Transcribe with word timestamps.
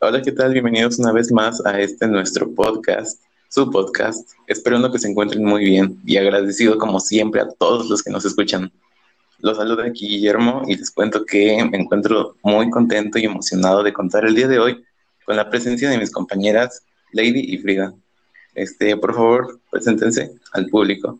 Hola, 0.00 0.22
¿qué 0.22 0.30
tal? 0.30 0.52
Bienvenidos 0.52 0.96
una 1.00 1.10
vez 1.10 1.32
más 1.32 1.60
a 1.66 1.80
este 1.80 2.06
nuestro 2.06 2.48
podcast, 2.54 3.20
su 3.48 3.68
podcast. 3.68 4.30
Esperando 4.46 4.92
que 4.92 4.98
se 5.00 5.08
encuentren 5.08 5.44
muy 5.44 5.64
bien 5.64 6.00
y 6.06 6.16
agradecido 6.16 6.78
como 6.78 7.00
siempre 7.00 7.40
a 7.40 7.48
todos 7.48 7.90
los 7.90 8.04
que 8.04 8.12
nos 8.12 8.24
escuchan. 8.24 8.70
Los 9.40 9.56
saluda 9.56 9.86
aquí 9.86 10.06
Guillermo 10.06 10.62
y 10.68 10.76
les 10.76 10.92
cuento 10.92 11.24
que 11.24 11.64
me 11.68 11.78
encuentro 11.78 12.36
muy 12.44 12.70
contento 12.70 13.18
y 13.18 13.24
emocionado 13.24 13.82
de 13.82 13.92
contar 13.92 14.24
el 14.24 14.36
día 14.36 14.46
de 14.46 14.60
hoy 14.60 14.84
con 15.24 15.34
la 15.34 15.50
presencia 15.50 15.90
de 15.90 15.98
mis 15.98 16.12
compañeras 16.12 16.84
Lady 17.10 17.40
y 17.52 17.58
Frida. 17.58 17.92
Este, 18.54 18.96
por 18.96 19.16
favor, 19.16 19.58
preséntense 19.68 20.30
al 20.52 20.66
público. 20.66 21.18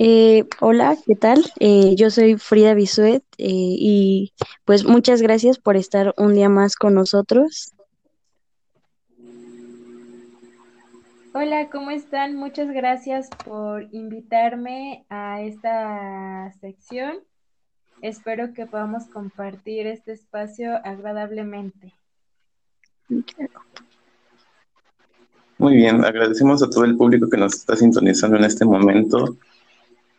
Eh, 0.00 0.44
hola, 0.60 0.96
¿qué 1.06 1.14
tal? 1.14 1.44
Eh, 1.60 1.94
yo 1.94 2.10
soy 2.10 2.36
Frida 2.36 2.74
Bisuet 2.74 3.22
eh, 3.38 3.46
y 3.46 4.32
pues 4.64 4.84
muchas 4.84 5.22
gracias 5.22 5.58
por 5.58 5.76
estar 5.76 6.12
un 6.16 6.34
día 6.34 6.48
más 6.48 6.74
con 6.74 6.94
nosotros. 6.94 7.72
Hola, 11.32 11.68
¿cómo 11.70 11.90
están? 11.90 12.34
Muchas 12.34 12.68
gracias 12.70 13.28
por 13.44 13.88
invitarme 13.92 15.04
a 15.10 15.42
esta 15.42 16.52
sección. 16.60 17.18
Espero 18.02 18.52
que 18.52 18.66
podamos 18.66 19.06
compartir 19.06 19.86
este 19.86 20.12
espacio 20.12 20.74
agradablemente. 20.84 21.92
Muy 25.58 25.76
bien, 25.76 26.04
agradecemos 26.04 26.62
a 26.64 26.70
todo 26.70 26.84
el 26.84 26.96
público 26.96 27.28
que 27.30 27.36
nos 27.36 27.54
está 27.54 27.76
sintonizando 27.76 28.36
en 28.36 28.44
este 28.44 28.64
momento 28.64 29.36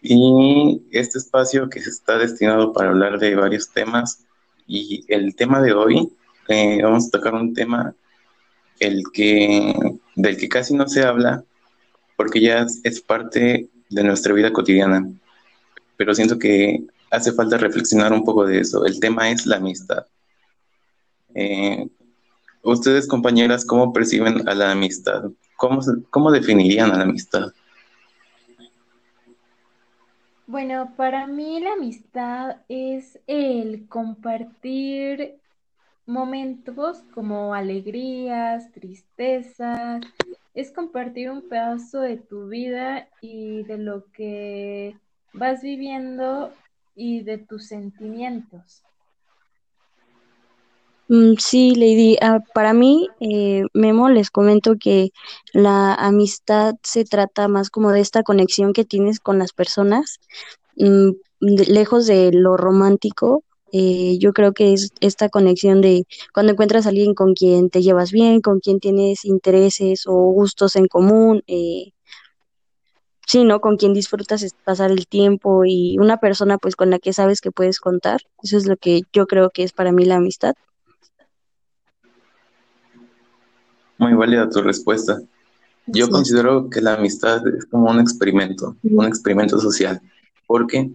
y 0.07 0.83
este 0.91 1.17
espacio 1.17 1.69
que 1.69 1.79
está 1.79 2.17
destinado 2.17 2.73
para 2.73 2.89
hablar 2.89 3.17
de 3.17 3.35
varios 3.35 3.69
temas. 3.69 4.23
Y 4.67 5.03
el 5.07 5.35
tema 5.35 5.61
de 5.61 5.73
hoy 5.73 6.09
eh, 6.47 6.79
vamos 6.83 7.07
a 7.07 7.17
tocar 7.17 7.33
un 7.33 7.53
tema 7.53 7.95
el 8.79 9.03
que 9.13 9.73
del 10.15 10.37
que 10.37 10.49
casi 10.49 10.73
no 10.75 10.87
se 10.87 11.03
habla 11.03 11.43
porque 12.15 12.39
ya 12.39 12.65
es 12.83 13.01
parte 13.01 13.69
de 13.89 14.03
nuestra 14.03 14.33
vida 14.33 14.53
cotidiana. 14.53 15.09
Pero 15.97 16.13
siento 16.13 16.37
que 16.37 16.85
hace 17.09 17.31
falta 17.31 17.57
reflexionar 17.57 18.13
un 18.13 18.23
poco 18.23 18.45
de 18.45 18.59
eso. 18.59 18.85
El 18.85 18.99
tema 18.99 19.29
es 19.31 19.45
la 19.45 19.57
amistad. 19.57 20.05
Eh, 21.33 21.87
ustedes 22.61 23.07
compañeras 23.07 23.65
cómo 23.65 23.91
perciben 23.91 24.47
a 24.47 24.53
la 24.53 24.71
amistad 24.71 25.23
cómo, 25.55 25.81
cómo 26.09 26.31
definirían 26.31 26.91
a 26.91 26.97
la 26.97 27.03
amistad 27.03 27.51
bueno, 30.47 30.93
para 30.95 31.27
mí 31.27 31.59
la 31.59 31.73
amistad 31.73 32.57
es 32.69 33.19
el 33.27 33.87
compartir 33.87 35.39
momentos 36.05 37.03
como 37.13 37.53
alegrías, 37.53 38.71
tristezas, 38.71 40.01
es 40.53 40.71
compartir 40.71 41.31
un 41.31 41.49
pedazo 41.49 42.01
de 42.01 42.17
tu 42.17 42.47
vida 42.47 43.09
y 43.21 43.63
de 43.63 43.77
lo 43.77 44.05
que 44.11 44.97
vas 45.33 45.61
viviendo 45.61 46.53
y 46.95 47.21
de 47.23 47.37
tus 47.37 47.67
sentimientos. 47.67 48.83
Mm, 51.07 51.35
sí, 51.37 51.75
Lady, 51.75 52.17
ah, 52.21 52.39
para 52.53 52.73
mí, 52.73 53.07
eh, 53.19 53.63
Memo, 53.73 54.09
les 54.09 54.31
comento 54.31 54.75
que 54.79 55.11
la 55.53 55.93
amistad 55.93 56.75
se 56.83 57.05
trata 57.05 57.47
más 57.47 57.69
como 57.69 57.91
de 57.91 57.99
esta 58.01 58.23
conexión 58.23 58.73
que 58.73 58.85
tienes 58.85 59.19
con 59.19 59.37
las 59.37 59.53
personas, 59.53 60.19
mm, 60.77 61.11
lejos 61.41 62.07
de 62.07 62.31
lo 62.33 62.57
romántico. 62.57 63.43
Eh, 63.71 64.17
yo 64.19 64.33
creo 64.33 64.53
que 64.53 64.73
es 64.73 64.91
esta 65.01 65.29
conexión 65.29 65.81
de 65.81 66.05
cuando 66.33 66.53
encuentras 66.53 66.85
a 66.85 66.89
alguien 66.89 67.13
con 67.13 67.33
quien 67.35 67.69
te 67.69 67.81
llevas 67.83 68.11
bien, 68.11 68.41
con 68.41 68.59
quien 68.59 68.79
tienes 68.79 69.25
intereses 69.25 70.03
o 70.07 70.13
gustos 70.31 70.75
en 70.75 70.87
común, 70.87 71.43
eh, 71.47 71.91
sí, 73.27 73.43
¿no? 73.43 73.59
Con 73.61 73.77
quien 73.77 73.93
disfrutas 73.93 74.45
pasar 74.63 74.91
el 74.91 75.07
tiempo 75.07 75.65
y 75.65 75.97
una 75.99 76.17
persona 76.19 76.57
pues 76.57 76.75
con 76.75 76.89
la 76.89 76.99
que 76.99 77.13
sabes 77.13 77.41
que 77.41 77.51
puedes 77.51 77.79
contar. 77.79 78.21
Eso 78.43 78.57
es 78.57 78.67
lo 78.67 78.77
que 78.77 79.01
yo 79.13 79.27
creo 79.27 79.49
que 79.51 79.63
es 79.63 79.73
para 79.73 79.91
mí 79.91 80.05
la 80.05 80.15
amistad. 80.17 80.55
Muy 83.97 84.13
válida 84.13 84.49
tu 84.49 84.61
respuesta. 84.61 85.21
Yo 85.87 86.09
considero 86.09 86.69
que 86.69 86.81
la 86.81 86.93
amistad 86.95 87.47
es 87.47 87.65
como 87.65 87.91
un 87.91 87.99
experimento, 87.99 88.75
un 88.83 89.05
experimento 89.05 89.59
social. 89.59 90.01
¿Por 90.47 90.65
qué? 90.67 90.89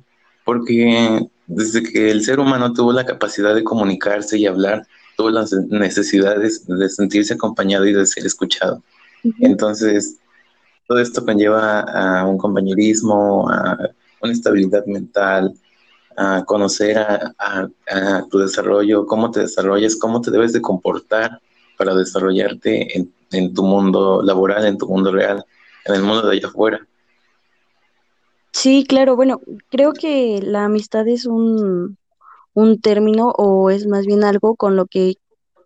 Porque 0.44 1.28
desde 1.46 1.82
que 1.82 2.10
el 2.10 2.24
ser 2.24 2.40
humano 2.40 2.72
tuvo 2.72 2.92
la 2.92 3.06
capacidad 3.06 3.54
de 3.54 3.62
comunicarse 3.64 4.36
y 4.36 4.46
hablar, 4.46 4.86
tuvo 5.16 5.30
las 5.30 5.52
necesidades 5.52 6.66
de 6.66 6.88
sentirse 6.88 7.34
acompañado 7.34 7.86
y 7.86 7.92
de 7.92 8.04
ser 8.06 8.26
escuchado. 8.26 8.82
Entonces, 9.38 10.16
todo 10.88 10.98
esto 10.98 11.24
conlleva 11.24 11.80
a 11.80 12.26
un 12.26 12.36
compañerismo, 12.36 13.48
a 13.48 13.78
una 14.20 14.32
estabilidad 14.32 14.84
mental, 14.86 15.54
a 16.16 16.44
conocer 16.44 16.98
a, 16.98 17.32
a 17.38 18.24
tu 18.28 18.38
desarrollo, 18.38 19.06
cómo 19.06 19.30
te 19.30 19.40
desarrollas, 19.40 19.94
cómo 19.96 20.20
te 20.20 20.32
debes 20.32 20.52
de 20.52 20.60
comportar 20.60 21.40
para 21.80 21.94
desarrollarte 21.94 23.06
en, 23.30 23.54
tu 23.54 23.62
mundo 23.62 24.20
laboral, 24.22 24.66
en 24.66 24.76
tu 24.76 24.86
mundo 24.86 25.10
real, 25.10 25.42
en 25.86 25.94
el 25.94 26.02
mundo 26.02 26.28
de 26.28 26.36
allá 26.36 26.48
afuera. 26.48 26.86
Sí, 28.52 28.84
claro, 28.86 29.16
bueno, 29.16 29.40
creo 29.70 29.94
que 29.94 30.42
la 30.42 30.66
amistad 30.66 31.08
es 31.08 31.24
un, 31.24 31.96
término 32.82 33.30
o 33.30 33.70
es 33.70 33.86
más 33.86 34.04
bien 34.04 34.24
algo 34.24 34.56
con 34.56 34.76
lo 34.76 34.84
que 34.84 35.14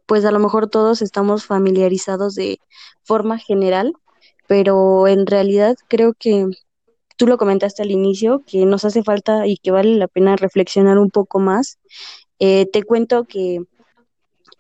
pues 0.06 0.24
a 0.24 0.30
lo 0.30 0.38
mejor 0.38 0.70
todos 0.70 1.02
estamos 1.02 1.46
familiarizados 1.46 2.36
de 2.36 2.60
forma 3.02 3.38
general, 3.38 3.92
pero 4.46 5.08
en 5.08 5.26
realidad 5.26 5.74
creo 5.88 6.12
que 6.16 6.46
tú 7.16 7.26
lo 7.26 7.38
comentaste 7.38 7.82
al 7.82 7.90
inicio, 7.90 8.44
que 8.46 8.66
nos 8.66 8.84
hace 8.84 9.02
falta 9.02 9.48
y 9.48 9.56
que 9.56 9.72
vale 9.72 9.96
la 9.96 10.06
pena 10.06 10.36
reflexionar 10.36 10.96
un 10.98 11.10
poco 11.10 11.40
más. 11.40 11.80
Eh, 12.38 12.66
te 12.72 12.84
cuento 12.84 13.24
que 13.24 13.64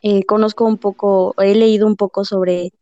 eh, 0.06 0.24
conozco 0.26 0.66
un 0.66 0.76
poco, 0.76 1.34
he 1.38 1.54
leído 1.54 1.86
un 1.86 1.96
poco 1.96 2.26
sobre, 2.26 2.72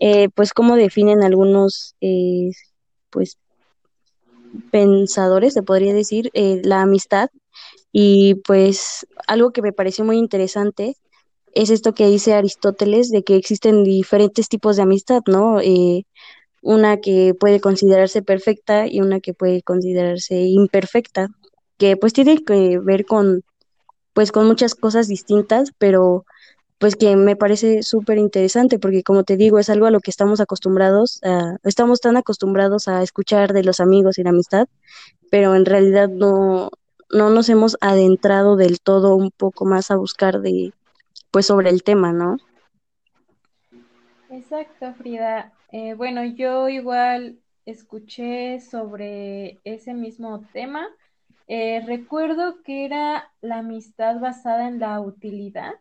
eh, 0.00 0.30
pues, 0.30 0.54
cómo 0.54 0.76
definen 0.76 1.22
algunos, 1.22 1.94
eh, 2.00 2.52
pues, 3.10 3.36
pensadores, 4.70 5.52
se 5.52 5.62
podría 5.62 5.92
decir, 5.92 6.30
la 6.34 6.82
amistad. 6.82 7.28
Y 7.92 8.36
pues 8.46 9.06
algo 9.28 9.52
que 9.52 9.62
me 9.62 9.72
pareció 9.72 10.04
muy 10.04 10.16
interesante 10.18 10.96
es 11.52 11.70
esto 11.70 11.94
que 11.94 12.08
dice 12.08 12.34
Aristóteles 12.34 13.10
de 13.10 13.24
que 13.24 13.36
existen 13.36 13.84
diferentes 13.84 14.48
tipos 14.48 14.76
de 14.76 14.82
amistad, 14.82 15.22
¿no? 15.26 15.60
una 16.62 16.96
que 17.00 17.34
puede 17.38 17.60
considerarse 17.60 18.22
perfecta 18.22 18.86
y 18.86 19.00
una 19.00 19.20
que 19.20 19.34
puede 19.34 19.62
considerarse 19.62 20.36
imperfecta, 20.36 21.28
que 21.78 21.96
pues 21.98 22.14
tiene 22.14 22.42
que 22.44 22.78
ver 22.78 23.04
con, 23.04 23.42
pues 24.14 24.32
con 24.32 24.46
muchas 24.46 24.74
cosas 24.74 25.08
distintas, 25.08 25.72
pero 25.78 26.24
pues 26.84 26.96
que 26.96 27.16
me 27.16 27.34
parece 27.34 27.82
súper 27.82 28.18
interesante 28.18 28.78
porque 28.78 29.02
como 29.02 29.24
te 29.24 29.38
digo 29.38 29.58
es 29.58 29.70
algo 29.70 29.86
a 29.86 29.90
lo 29.90 30.00
que 30.00 30.10
estamos 30.10 30.42
acostumbrados, 30.42 31.18
a, 31.24 31.56
estamos 31.64 32.02
tan 32.02 32.18
acostumbrados 32.18 32.88
a 32.88 33.02
escuchar 33.02 33.54
de 33.54 33.64
los 33.64 33.80
amigos 33.80 34.18
y 34.18 34.22
la 34.22 34.28
amistad, 34.28 34.68
pero 35.30 35.54
en 35.54 35.64
realidad 35.64 36.10
no, 36.10 36.68
no 37.10 37.30
nos 37.30 37.48
hemos 37.48 37.78
adentrado 37.80 38.56
del 38.56 38.82
todo 38.82 39.16
un 39.16 39.30
poco 39.30 39.64
más 39.64 39.90
a 39.90 39.96
buscar 39.96 40.42
de, 40.42 40.74
pues 41.30 41.46
sobre 41.46 41.70
el 41.70 41.82
tema, 41.82 42.12
¿no? 42.12 42.36
Exacto, 44.28 44.92
Frida. 44.92 45.54
Eh, 45.72 45.94
bueno, 45.94 46.22
yo 46.22 46.68
igual 46.68 47.38
escuché 47.64 48.60
sobre 48.60 49.58
ese 49.64 49.94
mismo 49.94 50.44
tema. 50.52 50.86
Eh, 51.48 51.82
recuerdo 51.86 52.62
que 52.62 52.84
era 52.84 53.32
la 53.40 53.60
amistad 53.60 54.20
basada 54.20 54.68
en 54.68 54.80
la 54.80 55.00
utilidad 55.00 55.72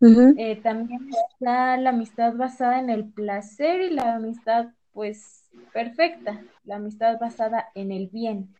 eh, 0.00 0.60
también 0.62 1.08
está 1.30 1.76
la 1.76 1.90
amistad 1.90 2.34
basada 2.34 2.80
en 2.80 2.90
el 2.90 3.04
placer 3.04 3.80
y 3.80 3.90
la 3.90 4.16
amistad, 4.16 4.66
pues, 4.92 5.44
perfecta, 5.72 6.42
la 6.64 6.76
amistad 6.76 7.18
basada 7.18 7.66
en 7.74 7.92
el 7.92 8.08
bien. 8.08 8.54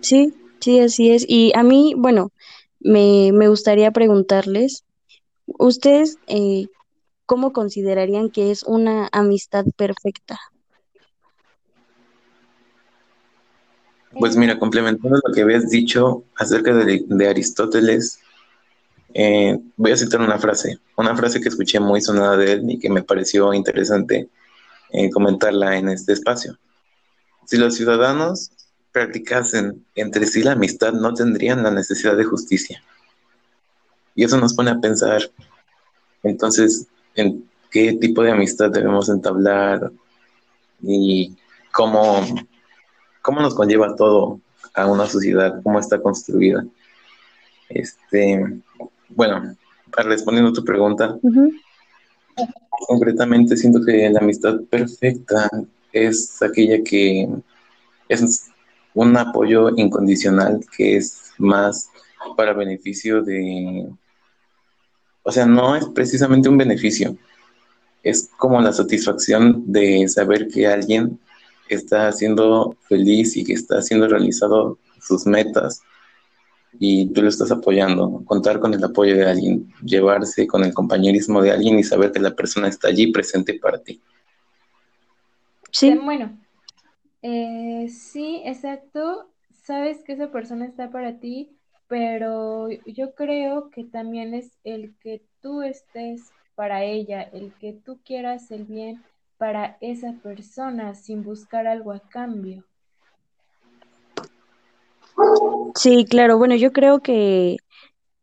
Sí, 0.00 0.34
sí, 0.60 0.80
así 0.80 1.10
es. 1.10 1.24
Y 1.28 1.52
a 1.54 1.62
mí, 1.62 1.94
bueno, 1.96 2.32
me, 2.80 3.30
me 3.32 3.48
gustaría 3.48 3.90
preguntarles, 3.90 4.84
¿ustedes 5.46 6.18
eh, 6.26 6.66
cómo 7.26 7.52
considerarían 7.52 8.30
que 8.30 8.50
es 8.50 8.62
una 8.62 9.08
amistad 9.12 9.64
perfecta? 9.76 10.38
Pues 14.18 14.36
mira, 14.36 14.58
complementando 14.58 15.18
lo 15.26 15.34
que 15.34 15.42
habías 15.42 15.70
dicho 15.70 16.24
acerca 16.36 16.74
de, 16.74 17.04
de 17.06 17.28
Aristóteles, 17.28 18.20
eh, 19.14 19.58
voy 19.76 19.92
a 19.92 19.96
citar 19.96 20.20
una 20.20 20.38
frase, 20.38 20.78
una 20.96 21.16
frase 21.16 21.40
que 21.40 21.48
escuché 21.48 21.80
muy 21.80 22.00
sonada 22.00 22.36
de 22.36 22.52
él 22.52 22.70
y 22.70 22.78
que 22.78 22.88
me 22.88 23.02
pareció 23.02 23.52
interesante 23.52 24.28
eh, 24.90 25.10
comentarla 25.10 25.76
en 25.76 25.88
este 25.88 26.12
espacio. 26.12 26.58
Si 27.46 27.56
los 27.56 27.74
ciudadanos 27.74 28.50
practicasen 28.92 29.84
entre 29.94 30.26
sí 30.26 30.42
la 30.42 30.52
amistad, 30.52 30.92
no 30.92 31.14
tendrían 31.14 31.62
la 31.62 31.70
necesidad 31.70 32.16
de 32.16 32.24
justicia. 32.24 32.82
Y 34.14 34.24
eso 34.24 34.38
nos 34.38 34.54
pone 34.54 34.70
a 34.70 34.80
pensar 34.80 35.22
Entonces, 36.22 36.86
¿en 37.14 37.48
qué 37.70 37.94
tipo 37.94 38.22
de 38.22 38.30
amistad 38.30 38.70
debemos 38.70 39.08
entablar 39.08 39.90
y 40.82 41.36
cómo, 41.72 42.24
cómo 43.22 43.40
nos 43.40 43.54
conlleva 43.54 43.96
todo 43.96 44.40
a 44.74 44.86
una 44.86 45.06
sociedad, 45.06 45.60
cómo 45.62 45.80
está 45.80 46.00
construida? 46.00 46.64
Este, 47.68 48.62
bueno, 49.14 49.56
respondiendo 49.96 50.50
a 50.50 50.54
tu 50.54 50.64
pregunta, 50.64 51.18
concretamente 52.86 53.56
siento 53.56 53.84
que 53.84 54.08
la 54.10 54.20
amistad 54.20 54.60
perfecta 54.70 55.48
es 55.92 56.40
aquella 56.42 56.82
que 56.82 57.28
es 58.08 58.48
un 58.94 59.16
apoyo 59.16 59.70
incondicional 59.76 60.60
que 60.76 60.96
es 60.96 61.32
más 61.38 61.88
para 62.36 62.52
beneficio 62.52 63.22
de, 63.22 63.88
o 65.22 65.32
sea, 65.32 65.46
no 65.46 65.76
es 65.76 65.86
precisamente 65.86 66.48
un 66.48 66.58
beneficio, 66.58 67.16
es 68.02 68.30
como 68.36 68.60
la 68.60 68.72
satisfacción 68.72 69.64
de 69.66 70.08
saber 70.08 70.48
que 70.48 70.66
alguien 70.66 71.18
está 71.68 72.10
siendo 72.12 72.76
feliz 72.88 73.36
y 73.36 73.44
que 73.44 73.54
está 73.54 73.78
haciendo 73.78 74.08
realizado 74.08 74.78
sus 75.00 75.26
metas 75.26 75.82
y 76.78 77.06
tú 77.12 77.22
lo 77.22 77.28
estás 77.28 77.50
apoyando, 77.50 78.22
contar 78.24 78.58
con 78.60 78.74
el 78.74 78.82
apoyo 78.82 79.14
de 79.16 79.26
alguien, 79.26 79.72
llevarse 79.84 80.46
con 80.46 80.64
el 80.64 80.72
compañerismo 80.72 81.42
de 81.42 81.50
alguien 81.50 81.78
y 81.78 81.84
saber 81.84 82.12
que 82.12 82.20
la 82.20 82.34
persona 82.34 82.68
está 82.68 82.88
allí 82.88 83.12
presente 83.12 83.58
para 83.58 83.78
ti. 83.78 84.00
Sí. 85.70 85.94
Bueno, 86.02 86.38
eh, 87.22 87.88
sí, 87.88 88.42
exacto. 88.44 89.30
Sabes 89.64 90.02
que 90.02 90.12
esa 90.12 90.30
persona 90.30 90.66
está 90.66 90.90
para 90.90 91.18
ti, 91.18 91.56
pero 91.88 92.68
yo 92.86 93.14
creo 93.14 93.70
que 93.70 93.84
también 93.84 94.34
es 94.34 94.50
el 94.64 94.94
que 94.98 95.22
tú 95.40 95.62
estés 95.62 96.30
para 96.54 96.84
ella, 96.84 97.22
el 97.22 97.52
que 97.60 97.72
tú 97.72 98.00
quieras 98.04 98.50
el 98.50 98.64
bien 98.64 99.02
para 99.38 99.76
esa 99.80 100.14
persona 100.22 100.94
sin 100.94 101.22
buscar 101.22 101.66
algo 101.66 101.92
a 101.92 102.00
cambio. 102.00 102.64
Sí, 105.74 106.04
claro. 106.04 106.38
Bueno, 106.38 106.54
yo 106.54 106.72
creo 106.72 107.00
que 107.00 107.56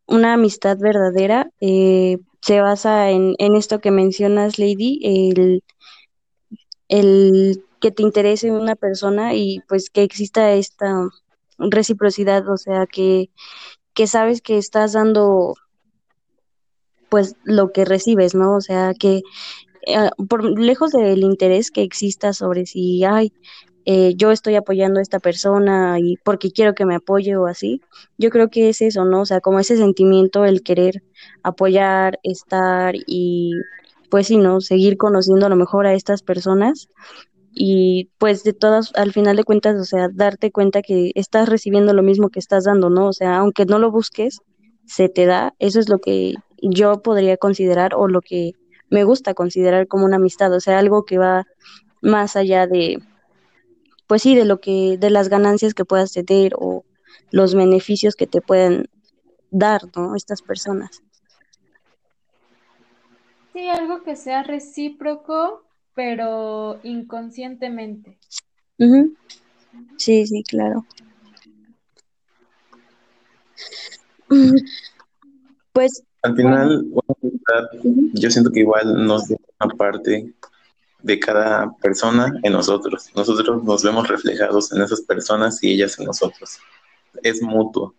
una 0.07 0.33
amistad 0.33 0.77
verdadera 0.79 1.51
eh, 1.61 2.17
se 2.41 2.61
basa 2.61 3.11
en, 3.11 3.35
en, 3.37 3.55
esto 3.55 3.79
que 3.79 3.91
mencionas, 3.91 4.59
Lady, 4.59 4.99
el, 5.03 5.63
el 6.87 7.63
que 7.79 7.91
te 7.91 8.03
interese 8.03 8.51
una 8.51 8.75
persona 8.75 9.35
y 9.35 9.61
pues 9.67 9.89
que 9.89 10.03
exista 10.03 10.53
esta 10.53 11.09
reciprocidad, 11.57 12.47
o 12.49 12.57
sea, 12.57 12.85
que, 12.85 13.29
que 13.93 14.07
sabes 14.07 14.41
que 14.41 14.57
estás 14.57 14.93
dando 14.93 15.55
pues 17.09 17.35
lo 17.43 17.71
que 17.71 17.85
recibes, 17.85 18.35
¿no? 18.35 18.55
O 18.55 18.61
sea, 18.61 18.93
que 18.93 19.21
eh, 19.87 20.09
por 20.27 20.59
lejos 20.59 20.91
del 20.91 21.23
interés 21.23 21.71
que 21.71 21.81
exista 21.81 22.33
sobre 22.33 22.65
si, 22.65 23.03
ay, 23.03 23.33
eh, 23.91 24.13
yo 24.15 24.29
estoy 24.29 24.53
apoyando 24.53 24.99
a 24.99 25.01
esta 25.01 25.17
persona 25.17 25.97
y 25.99 26.17
porque 26.23 26.51
quiero 26.51 26.75
que 26.75 26.85
me 26.85 26.93
apoye 26.93 27.35
o 27.37 27.47
así, 27.47 27.81
yo 28.19 28.29
creo 28.29 28.49
que 28.51 28.69
es 28.69 28.83
eso, 28.83 29.03
¿no? 29.03 29.21
O 29.21 29.25
sea, 29.25 29.41
como 29.41 29.59
ese 29.59 29.77
sentimiento, 29.77 30.45
el 30.45 30.61
querer 30.61 31.01
apoyar, 31.41 32.19
estar 32.21 32.93
y 33.07 33.53
pues 34.11 34.27
sí, 34.27 34.37
¿no? 34.37 34.61
Seguir 34.61 34.95
conociendo 34.97 35.47
a 35.47 35.49
lo 35.49 35.55
mejor 35.55 35.87
a 35.87 35.95
estas 35.95 36.21
personas 36.21 36.87
y 37.51 38.11
pues 38.19 38.43
de 38.43 38.53
todas, 38.53 38.91
al 38.93 39.11
final 39.11 39.37
de 39.37 39.43
cuentas, 39.43 39.75
o 39.81 39.85
sea, 39.85 40.07
darte 40.13 40.51
cuenta 40.51 40.83
que 40.83 41.11
estás 41.15 41.49
recibiendo 41.49 41.91
lo 41.95 42.03
mismo 42.03 42.29
que 42.29 42.37
estás 42.37 42.65
dando, 42.65 42.91
¿no? 42.91 43.07
O 43.07 43.13
sea, 43.13 43.37
aunque 43.37 43.65
no 43.65 43.79
lo 43.79 43.89
busques, 43.89 44.41
se 44.85 45.09
te 45.09 45.25
da, 45.25 45.55
eso 45.57 45.79
es 45.79 45.89
lo 45.89 45.97
que 45.97 46.35
yo 46.61 47.01
podría 47.01 47.37
considerar 47.37 47.95
o 47.95 48.07
lo 48.07 48.21
que 48.21 48.51
me 48.91 49.03
gusta 49.03 49.33
considerar 49.33 49.87
como 49.87 50.05
una 50.05 50.17
amistad, 50.17 50.53
o 50.53 50.59
sea, 50.59 50.77
algo 50.77 51.05
que 51.05 51.17
va 51.17 51.45
más 52.01 52.35
allá 52.35 52.67
de, 52.67 52.99
pues 54.09 54.23
sí, 54.23 54.33
de 54.33 54.43
lo 54.43 54.59
que, 54.59 54.97
de 54.99 55.11
las 55.11 55.29
ganancias 55.29 55.75
que 55.75 55.85
puedas 55.85 56.11
tener 56.11 56.53
o 56.57 56.83
los 57.29 57.53
beneficios 57.53 58.15
que 58.15 58.25
te 58.25 58.41
pueden 58.41 58.89
dar, 59.51 59.83
¿no? 59.95 60.15
Estas 60.15 60.41
personas. 60.41 61.03
Sí, 63.53 63.67
algo 63.69 64.01
que 64.01 64.15
sea 64.15 64.41
recíproco 64.41 65.63
pero 65.93 66.79
inconscientemente. 66.81 68.17
Sí, 69.97 70.25
sí, 70.25 70.43
claro. 70.43 70.85
Pues. 75.71 76.03
Al 76.23 76.35
final, 76.35 76.83
yo 78.13 78.31
siento 78.31 78.49
que 78.49 78.61
igual 78.61 79.05
nos 79.05 79.27
da 79.27 79.35
una 79.63 79.75
parte 79.75 80.33
de 81.01 81.19
cada 81.19 81.71
persona 81.81 82.33
en 82.43 82.53
nosotros. 82.53 83.09
Nosotros 83.15 83.63
nos 83.63 83.83
vemos 83.83 84.07
reflejados 84.07 84.71
en 84.71 84.81
esas 84.81 85.01
personas 85.01 85.63
y 85.63 85.73
ellas 85.73 85.97
en 85.99 86.05
nosotros. 86.05 86.57
Es 87.23 87.41
mutuo. 87.41 87.93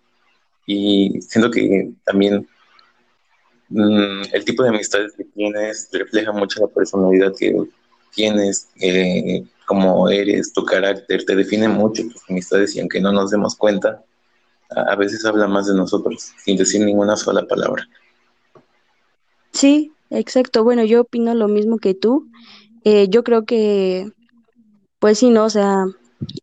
Y 0.67 1.21
siento 1.23 1.51
que 1.51 1.91
también 2.05 2.49
mm, 3.69 4.23
el 4.33 4.45
tipo 4.45 4.63
de 4.63 4.69
amistades 4.69 5.15
que 5.17 5.25
tienes 5.25 5.89
refleja 5.93 6.33
mucho 6.33 6.61
la 6.61 6.69
personalidad 6.69 7.33
que 7.37 7.57
tienes, 8.15 8.69
eh, 8.81 9.45
como 9.67 10.09
eres, 10.09 10.53
tu 10.53 10.65
carácter, 10.65 11.25
te 11.25 11.37
define 11.37 11.69
mucho 11.69 12.03
tus 12.03 12.23
amistades 12.29 12.75
y 12.75 12.81
aunque 12.81 13.01
no 13.01 13.13
nos 13.13 13.31
demos 13.31 13.55
cuenta, 13.55 14.03
a, 14.71 14.97
veces 14.97 15.25
habla 15.25 15.47
más 15.49 15.67
de 15.67 15.75
nosotros 15.75 16.33
sin 16.45 16.57
decir 16.57 16.85
ninguna 16.85 17.17
sola 17.17 17.47
palabra. 17.47 17.89
Sí, 19.53 19.93
exacto. 20.11 20.63
Bueno, 20.65 20.85
yo 20.85 21.03
opino 21.03 21.35
lo 21.35 21.49
mismo 21.49 21.79
que 21.79 21.95
tú. 21.95 22.29
Eh, 22.85 23.09
yo 23.09 23.25
creo 23.25 23.45
que, 23.45 24.11
pues 24.99 25.19
sí, 25.19 25.31
¿no? 25.31 25.45
O 25.45 25.51
sea, 25.51 25.85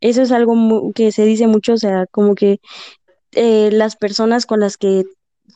eso 0.02 0.22
es 0.22 0.32
algo 0.32 0.92
que 0.94 1.12
se 1.12 1.26
dice 1.26 1.48
mucho, 1.48 1.74
o 1.74 1.78
sea, 1.78 2.06
como 2.08 2.36
que 2.36 2.60
eh, 3.34 3.70
las 3.72 3.96
personas 3.96 4.46
con 4.46 4.60
las 4.60 4.78
que 4.78 5.06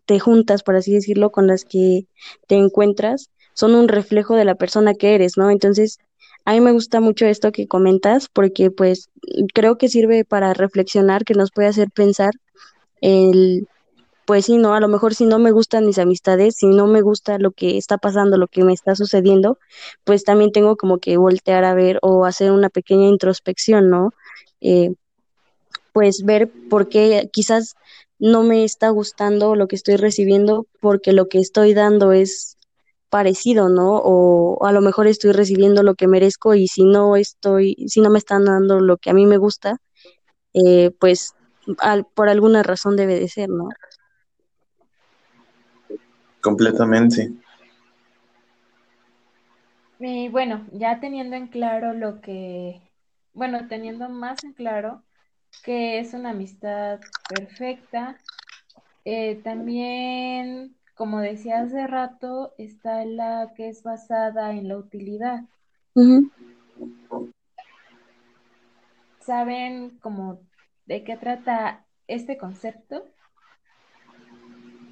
te 0.06 0.20
juntas, 0.20 0.64
por 0.64 0.76
así 0.76 0.94
decirlo, 0.94 1.32
con 1.32 1.48
las 1.48 1.66
que 1.66 2.06
te 2.48 2.56
encuentras, 2.56 3.30
son 3.54 3.76
un 3.76 3.88
reflejo 3.88 4.36
de 4.36 4.46
la 4.46 4.56
persona 4.56 4.94
que 4.94 5.16
eres, 5.16 5.38
¿no? 5.38 5.50
Entonces, 5.50 6.00
a 6.46 6.54
mí 6.54 6.62
me 6.62 6.72
gusta 6.72 7.00
mucho 7.02 7.26
esto 7.26 7.52
que 7.52 7.68
comentas 7.68 8.28
porque 8.30 8.72
pues 8.72 9.10
creo 9.54 9.78
que 9.78 9.90
sirve 9.90 10.26
para 10.26 10.54
reflexionar, 10.54 11.24
que 11.24 11.36
nos 11.36 11.52
puede 11.52 11.68
hacer 11.68 11.90
pensar 11.92 12.32
el, 13.02 13.68
pues 14.32 14.46
sí, 14.46 14.58
no, 14.58 14.74
a 14.74 14.80
lo 14.80 14.88
mejor 14.88 15.14
si 15.14 15.26
no 15.26 15.40
me 15.40 15.52
gustan 15.52 15.86
mis 15.86 16.00
amistades, 16.00 16.56
si 16.56 16.68
no 16.68 16.88
me 16.88 17.02
gusta 17.02 17.38
lo 17.38 17.52
que 17.52 17.78
está 17.78 17.98
pasando, 17.98 18.38
lo 18.38 18.48
que 18.48 18.64
me 18.64 18.72
está 18.72 18.96
sucediendo, 18.96 19.60
pues 20.06 20.24
también 20.24 20.54
tengo 20.54 20.78
como 20.78 21.00
que 21.00 21.18
voltear 21.18 21.66
a 21.66 21.74
ver 21.74 22.00
o 22.02 22.24
hacer 22.24 22.54
una 22.54 22.70
pequeña 22.70 23.10
introspección, 23.10 23.90
¿no? 23.90 24.14
Eh, 24.62 24.94
pues 25.92 26.24
ver 26.24 26.50
por 26.70 26.88
qué 26.88 27.30
quizás 27.34 27.76
no 28.20 28.42
me 28.44 28.64
está 28.64 28.88
gustando 28.88 29.56
lo 29.56 29.68
que 29.68 29.76
estoy 29.76 29.98
recibiendo 29.98 30.66
porque 30.80 31.12
lo 31.12 31.28
que 31.28 31.40
estoy 31.40 31.74
dando 31.74 32.14
es 32.14 32.56
parecido, 33.10 33.68
¿no? 33.68 33.98
O, 33.98 34.66
a 34.66 34.72
lo 34.72 34.80
mejor 34.80 35.08
estoy 35.08 35.34
recibiendo 35.34 35.84
lo 35.84 35.96
que 35.96 36.08
merezco 36.08 36.56
y 36.56 36.70
si 36.70 36.86
no 36.86 37.18
estoy, 37.18 37.76
si 37.90 38.00
no 38.00 38.10
me 38.10 38.20
están 38.20 38.46
dando 38.46 38.80
lo 38.80 38.96
que 38.96 39.10
a 39.10 39.14
mí 39.14 39.26
me 39.26 39.36
gusta, 39.36 39.82
eh, 40.54 40.92
pues 41.02 41.36
por 42.16 42.30
alguna 42.30 42.64
razón 42.64 42.96
debe 42.96 43.20
de 43.20 43.28
ser, 43.28 43.50
¿no? 43.50 43.68
Completamente. 46.42 47.32
Y 50.00 50.30
bueno, 50.30 50.66
ya 50.72 51.00
teniendo 51.00 51.36
en 51.36 51.48
claro 51.48 51.94
lo 51.94 52.22
que, 52.22 52.82
bueno, 53.34 53.68
teniendo 53.68 54.10
más 54.10 54.44
en 54.44 54.54
claro 54.54 55.04
que 55.64 56.00
es 56.00 56.14
una 56.14 56.32
amistad 56.32 57.00
perfecta, 57.30 58.18
eh, 59.06 59.42
también 59.44 60.76
como 61.02 61.20
decía 61.20 61.62
hace 61.62 61.88
rato, 61.88 62.54
está 62.60 63.04
la 63.06 63.54
que 63.56 63.70
es 63.70 63.82
basada 63.82 64.52
en 64.52 64.68
la 64.68 64.78
utilidad. 64.78 65.46
¿Saben 69.20 69.98
cómo 70.00 70.42
de 70.86 71.04
qué 71.04 71.18
trata 71.18 71.88
este 72.06 72.38
concepto? 72.38 73.04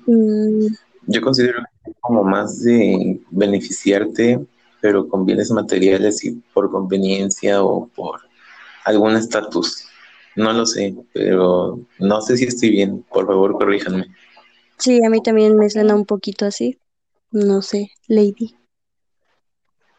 Mm. 0.08 0.74
Yo 1.12 1.22
considero 1.22 1.63
que 1.84 1.92
es 1.92 1.98
como 2.01 2.24
más 2.24 2.62
de 2.62 3.20
beneficiarte, 3.32 4.39
pero 4.80 5.08
con 5.10 5.25
bienes 5.25 5.50
materiales 5.50 6.24
y 6.24 6.34
por 6.54 6.70
conveniencia 6.70 7.63
o 7.63 7.88
por 7.88 8.22
algún 8.86 9.16
estatus. 9.16 9.88
No 10.36 10.54
lo 10.54 10.68
sé, 10.68 10.96
pero 11.12 11.80
no 11.98 12.22
sé 12.22 12.38
si 12.38 12.46
estoy 12.46 12.70
bien. 12.70 13.04
Por 13.12 13.25
favor, 13.25 13.54
corríjanme. 13.54 14.06
Sí, 14.78 15.04
a 15.04 15.10
mí 15.10 15.22
también 15.24 15.58
me 15.58 15.68
suena 15.72 15.96
un 15.96 16.06
poquito 16.06 16.46
así. 16.46 16.78
No 17.32 17.63
sé, 17.63 17.89
Lady. 18.08 18.56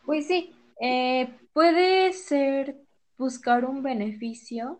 Pues 0.06 0.28
sí, 0.28 0.54
eh, 0.80 1.28
puede 1.52 2.12
ser 2.12 2.76
buscar 3.18 3.64
un 3.64 3.82
beneficio, 3.82 4.78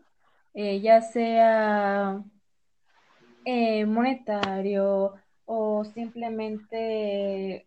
eh, 0.55 0.81
ya 0.81 1.03
sea 1.03 2.23
eh, 3.45 3.85
monetario 3.85 5.15
o 5.53 5.85
simplemente 5.85 7.67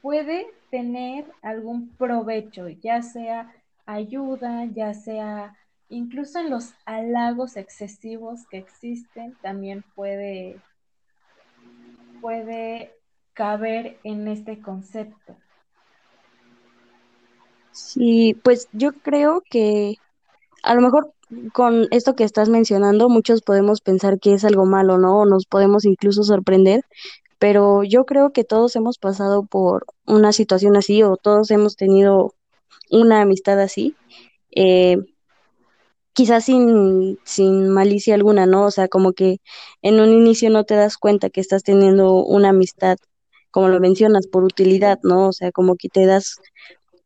puede 0.00 0.46
tener 0.70 1.26
algún 1.42 1.88
provecho, 1.96 2.68
ya 2.68 3.02
sea 3.02 3.52
ayuda, 3.84 4.66
ya 4.66 4.94
sea 4.94 5.56
incluso 5.88 6.38
en 6.38 6.50
los 6.50 6.72
halagos 6.84 7.56
excesivos 7.56 8.46
que 8.48 8.58
existen, 8.58 9.34
también 9.42 9.82
puede, 9.96 10.60
puede 12.20 12.92
caber 13.34 13.98
en 14.04 14.28
este 14.28 14.62
concepto. 14.62 15.36
Sí, 17.72 18.40
pues 18.44 18.68
yo 18.72 18.92
creo 18.92 19.42
que 19.50 19.96
a 20.62 20.76
lo 20.76 20.80
mejor 20.80 21.12
con 21.52 21.88
esto 21.90 22.14
que 22.14 22.24
estás 22.24 22.48
mencionando, 22.48 23.08
muchos 23.08 23.42
podemos 23.42 23.80
pensar 23.80 24.18
que 24.18 24.34
es 24.34 24.44
algo 24.44 24.66
malo, 24.66 24.98
¿no? 24.98 25.20
O 25.20 25.26
nos 25.26 25.46
podemos 25.46 25.84
incluso 25.84 26.22
sorprender, 26.22 26.82
pero 27.38 27.84
yo 27.84 28.04
creo 28.04 28.32
que 28.32 28.44
todos 28.44 28.74
hemos 28.76 28.98
pasado 28.98 29.44
por 29.44 29.86
una 30.06 30.32
situación 30.32 30.76
así 30.76 31.02
o 31.02 31.16
todos 31.16 31.50
hemos 31.50 31.76
tenido 31.76 32.34
una 32.90 33.22
amistad 33.22 33.60
así, 33.60 33.96
eh, 34.54 34.98
quizás 36.14 36.46
sin, 36.46 37.18
sin 37.24 37.68
malicia 37.68 38.14
alguna, 38.14 38.46
¿no? 38.46 38.64
O 38.66 38.70
sea, 38.70 38.88
como 38.88 39.12
que 39.12 39.38
en 39.82 40.00
un 40.00 40.12
inicio 40.12 40.50
no 40.50 40.64
te 40.64 40.74
das 40.74 40.98
cuenta 40.98 41.30
que 41.30 41.40
estás 41.40 41.62
teniendo 41.62 42.24
una 42.24 42.48
amistad, 42.50 42.96
como 43.50 43.68
lo 43.68 43.80
mencionas, 43.80 44.26
por 44.26 44.44
utilidad, 44.44 44.98
¿no? 45.02 45.28
O 45.28 45.32
sea, 45.32 45.52
como 45.52 45.76
que 45.76 45.88
te 45.88 46.06
das 46.06 46.36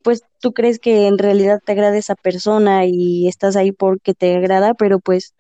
pues 0.03 0.23
tú 0.41 0.53
crees 0.53 0.79
que 0.79 1.07
en 1.07 1.19
realidad 1.19 1.61
te 1.65 1.73
agrada 1.73 1.97
esa 1.97 2.15
persona 2.15 2.87
y 2.87 3.29
estás 3.29 3.57
ahí 3.57 3.73
porque 3.73 4.15
te 4.15 4.37
agrada, 4.37 4.75
pero 4.75 4.99
pues 4.99 5.35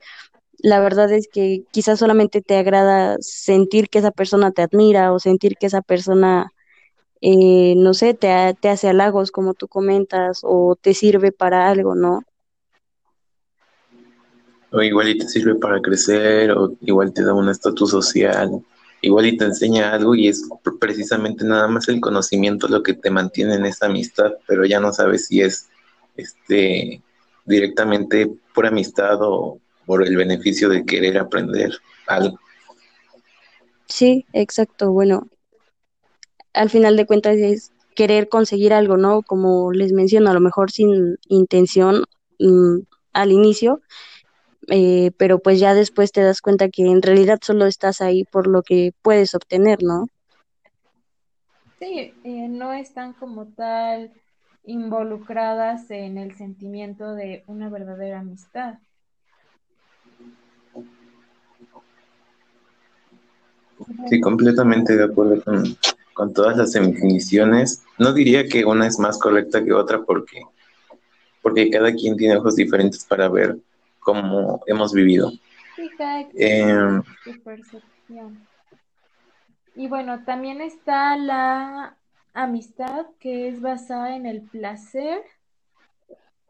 la 0.59 0.81
verdad 0.81 1.12
es 1.12 1.28
que 1.28 1.64
quizás 1.73 1.99
solamente 1.99 2.40
te 2.40 2.57
agrada 2.57 3.16
sentir 3.21 3.88
que 3.88 3.99
esa 3.99 4.12
persona 4.12 4.52
te 4.52 4.62
admira 4.62 5.12
o 5.12 5.19
sentir 5.19 5.57
que 5.57 5.66
esa 5.66 5.83
persona, 5.83 6.52
eh, 7.21 7.75
no 7.76 7.95
sé, 7.95 8.14
te, 8.14 8.57
te 8.61 8.69
hace 8.69 8.88
halagos 8.88 9.33
como 9.33 9.54
tú 9.54 9.69
comentas 9.69 10.40
o 10.42 10.76
te 10.81 10.95
sirve 10.95 11.33
para 11.33 11.69
algo, 11.69 11.95
¿no? 11.95 12.23
O 14.71 14.81
igual 14.81 15.11
y 15.11 15.19
te 15.19 15.28
sirve 15.28 15.54
para 15.57 15.81
crecer, 15.81 16.52
o 16.52 16.73
igual 16.81 17.12
te 17.12 17.23
da 17.23 17.35
un 17.35 17.49
estatus 17.49 17.90
social, 17.90 18.62
igual 19.02 19.26
y 19.26 19.37
te 19.37 19.44
enseña 19.44 19.92
algo 19.92 20.14
y 20.14 20.28
es 20.28 20.49
precisamente 20.80 21.44
nada 21.44 21.68
más 21.68 21.88
el 21.88 22.00
conocimiento 22.00 22.68
lo 22.68 22.82
que 22.82 22.94
te 22.94 23.11
mantiene 23.11 23.56
en 23.56 23.66
esa 23.66 23.87
amistad, 23.87 24.32
pero 24.47 24.64
ya 24.64 24.80
no 24.80 24.92
sabes 24.92 25.26
si 25.26 25.42
es 25.42 25.68
este 26.16 27.02
directamente 27.44 28.30
por 28.54 28.66
amistad 28.66 29.18
o 29.21 29.59
por 29.85 30.06
el 30.06 30.16
beneficio 30.16 30.68
de 30.68 30.85
querer 30.85 31.18
aprender 31.18 31.73
algo. 32.06 32.38
Sí, 33.87 34.25
exacto. 34.32 34.92
Bueno, 34.92 35.28
al 36.54 36.71
final 36.71 36.97
de 36.97 37.06
cuentas 37.06 37.37
es 37.37 37.73
querer 37.94 38.28
conseguir 38.28 38.73
algo, 38.73 38.97
¿no? 38.97 39.23
Como 39.23 39.73
les 39.73 39.92
menciono, 39.92 40.30
a 40.30 40.35
lo 40.35 40.40
mejor 40.40 40.71
sin 40.71 41.18
intención 41.28 42.04
mm, 42.38 42.78
al 43.12 43.32
inicio, 43.32 43.82
eh, 44.69 45.11
pero 45.16 45.40
pues 45.40 45.59
ya 45.61 45.75
después 45.75 46.12
te 46.12 46.23
das 46.23 46.40
cuenta 46.40 46.69
que 46.69 46.83
en 46.83 47.02
realidad 47.02 47.38
solo 47.42 47.66
estás 47.66 48.00
ahí 48.00 48.25
por 48.25 48.47
lo 48.47 48.62
que 48.62 48.92
puedes 49.02 49.35
obtener, 49.35 49.83
¿no? 49.83 50.07
Sí, 51.78 52.14
eh, 52.25 52.49
no 52.49 52.73
están 52.73 53.12
como 53.12 53.47
tal 53.47 54.12
involucradas 54.64 55.90
en 55.90 56.16
el 56.16 56.37
sentimiento 56.37 57.14
de 57.14 57.42
una 57.49 57.69
verdadera 57.69 58.21
amistad. 58.21 58.78
Sí, 64.09 64.21
completamente 64.21 64.97
de 64.97 65.04
acuerdo 65.04 65.42
con, 65.42 65.76
con 66.14 66.33
todas 66.33 66.57
las 66.57 66.73
definiciones. 66.73 67.83
No 67.99 68.12
diría 68.12 68.47
que 68.47 68.64
una 68.64 68.87
es 68.87 69.00
más 69.00 69.19
correcta 69.19 69.64
que 69.64 69.73
otra 69.73 70.02
porque, 70.02 70.40
porque 71.42 71.69
cada 71.69 71.92
quien 71.92 72.16
tiene 72.16 72.37
ojos 72.37 72.54
diferentes 72.54 73.04
para 73.04 73.28
ver 73.28 73.59
cómo 74.02 74.62
hemos 74.66 74.92
vivido. 74.92 75.32
Em. 76.35 77.02
Y 79.75 79.88
bueno, 79.88 80.25
también 80.25 80.61
está 80.61 81.16
la 81.16 81.97
amistad 82.35 83.06
que 83.18 83.49
es 83.49 83.61
basada 83.61 84.14
en 84.14 84.26
el 84.26 84.42
placer. 84.42 85.23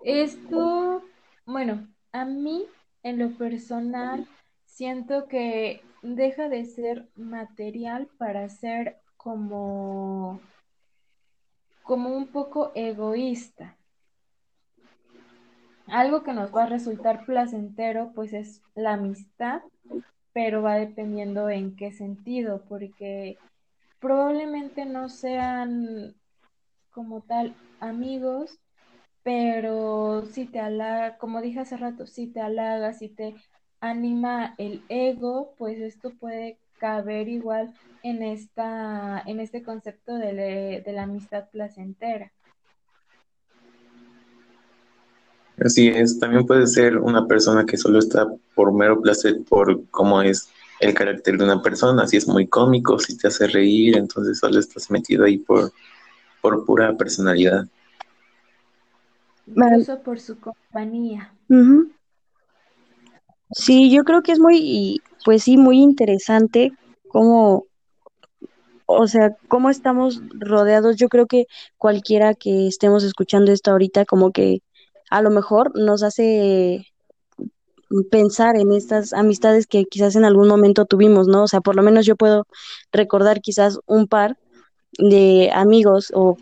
Esto, 0.02 1.02
bueno, 1.46 1.86
a 2.10 2.24
mí 2.24 2.66
en 3.02 3.18
lo 3.18 3.30
personal 3.36 4.26
siento 4.64 5.28
que 5.28 5.82
deja 6.02 6.48
de 6.48 6.64
ser 6.64 7.08
material 7.14 8.08
para 8.18 8.48
ser 8.48 8.98
como, 9.16 10.40
como 11.84 12.16
un 12.16 12.26
poco 12.26 12.72
egoísta. 12.74 13.76
Algo 15.92 16.22
que 16.22 16.32
nos 16.32 16.54
va 16.56 16.62
a 16.62 16.68
resultar 16.70 17.26
placentero, 17.26 18.12
pues 18.14 18.32
es 18.32 18.62
la 18.74 18.94
amistad, 18.94 19.60
pero 20.32 20.62
va 20.62 20.76
dependiendo 20.76 21.50
en 21.50 21.76
qué 21.76 21.92
sentido, 21.92 22.64
porque 22.66 23.36
probablemente 24.00 24.86
no 24.86 25.10
sean 25.10 26.14
como 26.92 27.20
tal 27.20 27.54
amigos, 27.78 28.58
pero 29.22 30.24
si 30.24 30.46
te 30.46 30.60
halaga, 30.60 31.18
como 31.18 31.42
dije 31.42 31.60
hace 31.60 31.76
rato, 31.76 32.06
si 32.06 32.26
te 32.26 32.40
halaga, 32.40 32.94
si 32.94 33.10
te 33.10 33.34
anima 33.80 34.54
el 34.56 34.82
ego, 34.88 35.54
pues 35.58 35.78
esto 35.78 36.08
puede 36.18 36.56
caber 36.78 37.28
igual 37.28 37.74
en 38.02 38.22
esta, 38.22 39.22
en 39.26 39.40
este 39.40 39.62
concepto 39.62 40.14
de, 40.14 40.82
la 40.86 41.02
amistad 41.02 41.50
placentera. 41.50 42.32
Así 45.64 45.88
es, 45.88 46.18
también 46.18 46.46
puede 46.46 46.66
ser 46.66 46.98
una 46.98 47.26
persona 47.26 47.64
que 47.64 47.76
solo 47.76 47.98
está 47.98 48.26
por 48.54 48.72
mero 48.72 49.00
placer, 49.00 49.42
por 49.48 49.86
cómo 49.90 50.22
es 50.22 50.48
el 50.80 50.94
carácter 50.94 51.38
de 51.38 51.44
una 51.44 51.62
persona, 51.62 52.06
si 52.06 52.16
es 52.16 52.26
muy 52.26 52.48
cómico, 52.48 52.98
si 52.98 53.16
te 53.16 53.28
hace 53.28 53.46
reír, 53.46 53.96
entonces 53.96 54.38
solo 54.38 54.58
estás 54.58 54.90
metido 54.90 55.24
ahí 55.24 55.38
por, 55.38 55.72
por 56.40 56.64
pura 56.64 56.96
personalidad. 56.96 57.66
Incluso 59.46 60.00
por 60.00 60.18
su 60.18 60.38
compañía. 60.38 61.32
Sí, 63.52 63.90
yo 63.90 64.04
creo 64.04 64.22
que 64.22 64.32
es 64.32 64.40
muy, 64.40 65.02
pues 65.24 65.44
sí, 65.44 65.56
muy 65.56 65.78
interesante 65.78 66.72
cómo, 67.08 67.66
o 68.86 69.06
sea, 69.06 69.36
cómo 69.48 69.70
estamos 69.70 70.22
rodeados. 70.32 70.96
Yo 70.96 71.08
creo 71.08 71.26
que 71.26 71.46
cualquiera 71.76 72.34
que 72.34 72.66
estemos 72.66 73.04
escuchando 73.04 73.52
esto 73.52 73.70
ahorita, 73.70 74.04
como 74.04 74.32
que 74.32 74.62
a 75.12 75.20
lo 75.20 75.28
mejor 75.28 75.78
nos 75.78 76.02
hace 76.02 76.86
pensar 78.10 78.56
en 78.56 78.72
estas 78.72 79.12
amistades 79.12 79.66
que 79.66 79.84
quizás 79.84 80.16
en 80.16 80.24
algún 80.24 80.48
momento 80.48 80.86
tuvimos, 80.86 81.28
¿no? 81.28 81.42
O 81.42 81.48
sea, 81.48 81.60
por 81.60 81.76
lo 81.76 81.82
menos 81.82 82.06
yo 82.06 82.16
puedo 82.16 82.46
recordar 82.92 83.42
quizás 83.42 83.78
un 83.84 84.06
par 84.08 84.38
de 84.98 85.50
amigos 85.52 86.12
o 86.14 86.38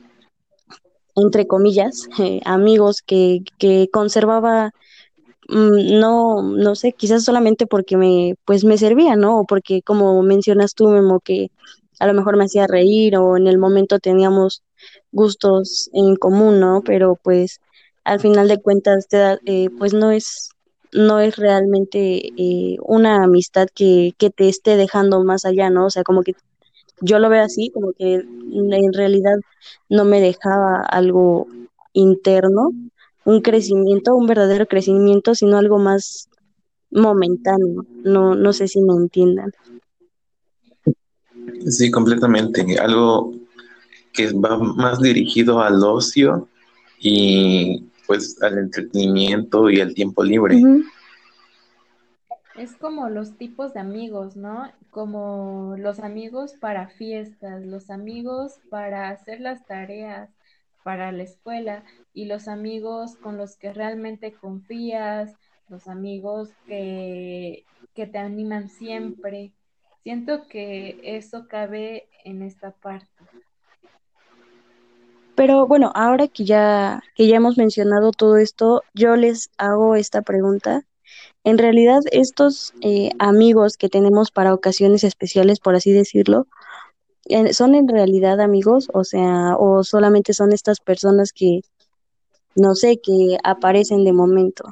entre 1.16 1.48
comillas, 1.48 2.08
eh, 2.20 2.40
amigos 2.44 3.02
que, 3.02 3.40
que 3.58 3.88
conservaba 3.92 4.70
mm, 5.48 5.98
no, 5.98 6.42
no 6.42 6.76
sé, 6.76 6.92
quizás 6.92 7.24
solamente 7.24 7.66
porque 7.66 7.96
me, 7.96 8.36
pues 8.44 8.64
me 8.64 8.78
servía, 8.78 9.16
¿no? 9.16 9.40
O 9.40 9.46
porque 9.46 9.82
como 9.82 10.22
mencionas 10.22 10.74
tú, 10.76 10.88
Memo, 10.88 11.18
que 11.18 11.50
a 11.98 12.06
lo 12.06 12.14
mejor 12.14 12.36
me 12.36 12.44
hacía 12.44 12.68
reír 12.68 13.16
o 13.16 13.36
en 13.36 13.48
el 13.48 13.58
momento 13.58 13.98
teníamos 13.98 14.62
gustos 15.10 15.90
en 15.92 16.14
común, 16.14 16.60
¿no? 16.60 16.82
Pero 16.84 17.16
pues 17.20 17.60
al 18.04 18.20
final 18.20 18.48
de 18.48 18.60
cuentas, 18.60 19.08
te 19.08 19.16
da- 19.18 19.40
eh, 19.46 19.68
pues 19.78 19.92
no 19.94 20.10
es, 20.10 20.50
no 20.92 21.20
es 21.20 21.36
realmente 21.36 22.28
eh, 22.36 22.76
una 22.82 23.24
amistad 23.24 23.68
que, 23.74 24.12
que 24.18 24.30
te 24.30 24.48
esté 24.48 24.76
dejando 24.76 25.22
más 25.24 25.44
allá, 25.44 25.70
¿no? 25.70 25.86
O 25.86 25.90
sea, 25.90 26.02
como 26.04 26.22
que 26.22 26.34
yo 27.00 27.18
lo 27.18 27.28
veo 27.28 27.42
así, 27.42 27.70
como 27.70 27.92
que 27.92 28.14
en 28.16 28.92
realidad 28.92 29.36
no 29.88 30.04
me 30.04 30.20
dejaba 30.20 30.82
algo 30.82 31.46
interno, 31.92 32.70
un 33.24 33.40
crecimiento, 33.40 34.14
un 34.14 34.26
verdadero 34.26 34.66
crecimiento, 34.66 35.34
sino 35.34 35.58
algo 35.58 35.78
más 35.78 36.28
momentáneo. 36.90 37.84
No, 38.04 38.34
no 38.34 38.52
sé 38.52 38.68
si 38.68 38.80
me 38.82 38.94
entiendan. 38.94 39.52
Sí, 41.68 41.90
completamente. 41.90 42.78
Algo 42.78 43.32
que 44.12 44.32
va 44.32 44.58
más 44.58 45.00
dirigido 45.00 45.60
al 45.60 45.82
ocio 45.84 46.48
y 47.00 47.89
pues 48.10 48.42
al 48.42 48.58
entretenimiento 48.58 49.70
y 49.70 49.80
al 49.80 49.94
tiempo 49.94 50.24
libre. 50.24 50.60
Es 52.56 52.72
como 52.72 53.08
los 53.08 53.36
tipos 53.36 53.72
de 53.72 53.78
amigos, 53.78 54.34
¿no? 54.34 54.68
Como 54.90 55.76
los 55.78 56.00
amigos 56.00 56.54
para 56.54 56.88
fiestas, 56.88 57.64
los 57.64 57.88
amigos 57.88 58.58
para 58.68 59.10
hacer 59.10 59.40
las 59.40 59.64
tareas, 59.64 60.28
para 60.82 61.12
la 61.12 61.22
escuela, 61.22 61.84
y 62.12 62.24
los 62.24 62.48
amigos 62.48 63.14
con 63.14 63.36
los 63.36 63.54
que 63.56 63.72
realmente 63.72 64.32
confías, 64.32 65.32
los 65.68 65.86
amigos 65.86 66.48
que, 66.66 67.64
que 67.94 68.08
te 68.08 68.18
animan 68.18 68.70
siempre. 68.70 69.52
Siento 70.02 70.48
que 70.48 70.98
eso 71.04 71.46
cabe 71.46 72.08
en 72.24 72.42
esta 72.42 72.72
parte. 72.72 73.06
Pero 75.40 75.66
bueno, 75.66 75.90
ahora 75.94 76.28
que 76.28 76.44
ya, 76.44 77.02
que 77.14 77.26
ya 77.26 77.36
hemos 77.36 77.56
mencionado 77.56 78.10
todo 78.10 78.36
esto, 78.36 78.82
yo 78.92 79.16
les 79.16 79.48
hago 79.56 79.96
esta 79.96 80.20
pregunta. 80.20 80.84
En 81.44 81.56
realidad, 81.56 82.00
estos 82.12 82.74
eh, 82.82 83.12
amigos 83.18 83.78
que 83.78 83.88
tenemos 83.88 84.30
para 84.32 84.52
ocasiones 84.52 85.02
especiales, 85.02 85.58
por 85.58 85.74
así 85.74 85.92
decirlo, 85.92 86.46
eh, 87.24 87.54
¿son 87.54 87.74
en 87.74 87.88
realidad 87.88 88.38
amigos? 88.38 88.90
O 88.92 89.02
sea, 89.02 89.56
o 89.56 89.82
solamente 89.82 90.34
son 90.34 90.52
estas 90.52 90.78
personas 90.78 91.32
que, 91.32 91.62
no 92.54 92.74
sé, 92.74 93.00
que 93.02 93.38
aparecen 93.42 94.04
de 94.04 94.12
momento. 94.12 94.64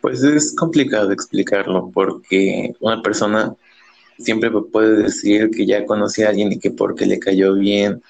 Pues 0.00 0.22
es 0.22 0.56
complicado 0.56 1.12
explicarlo 1.12 1.90
porque 1.92 2.72
una 2.80 3.02
persona 3.02 3.54
siempre 4.18 4.50
puede 4.50 5.02
decir 5.02 5.50
que 5.50 5.66
ya 5.66 5.84
conocí 5.86 6.22
a 6.22 6.28
alguien 6.28 6.52
y 6.52 6.58
que 6.58 6.70
porque 6.70 7.06
le 7.06 7.18
cayó 7.18 7.54
bien 7.54 8.02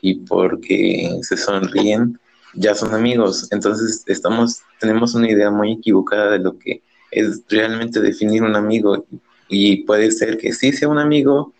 y 0.00 0.16
porque 0.16 1.18
se 1.22 1.36
sonríen, 1.36 2.18
ya 2.54 2.74
son 2.74 2.94
amigos. 2.94 3.48
Entonces 3.50 4.02
estamos, 4.06 4.60
tenemos 4.80 5.14
una 5.14 5.30
idea 5.30 5.50
muy 5.50 5.72
equivocada 5.72 6.32
de 6.32 6.38
lo 6.38 6.58
que 6.58 6.82
es 7.10 7.42
realmente 7.48 8.00
definir 8.00 8.42
un 8.42 8.56
amigo. 8.56 9.06
Y 9.48 9.84
puede 9.84 10.10
ser 10.10 10.38
que 10.38 10.52
sí 10.52 10.72
sea 10.72 10.88
un 10.88 10.98
amigo 10.98 11.52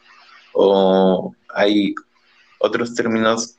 o 0.53 1.35
hay 1.55 1.95
otros 2.59 2.95
términos 2.95 3.57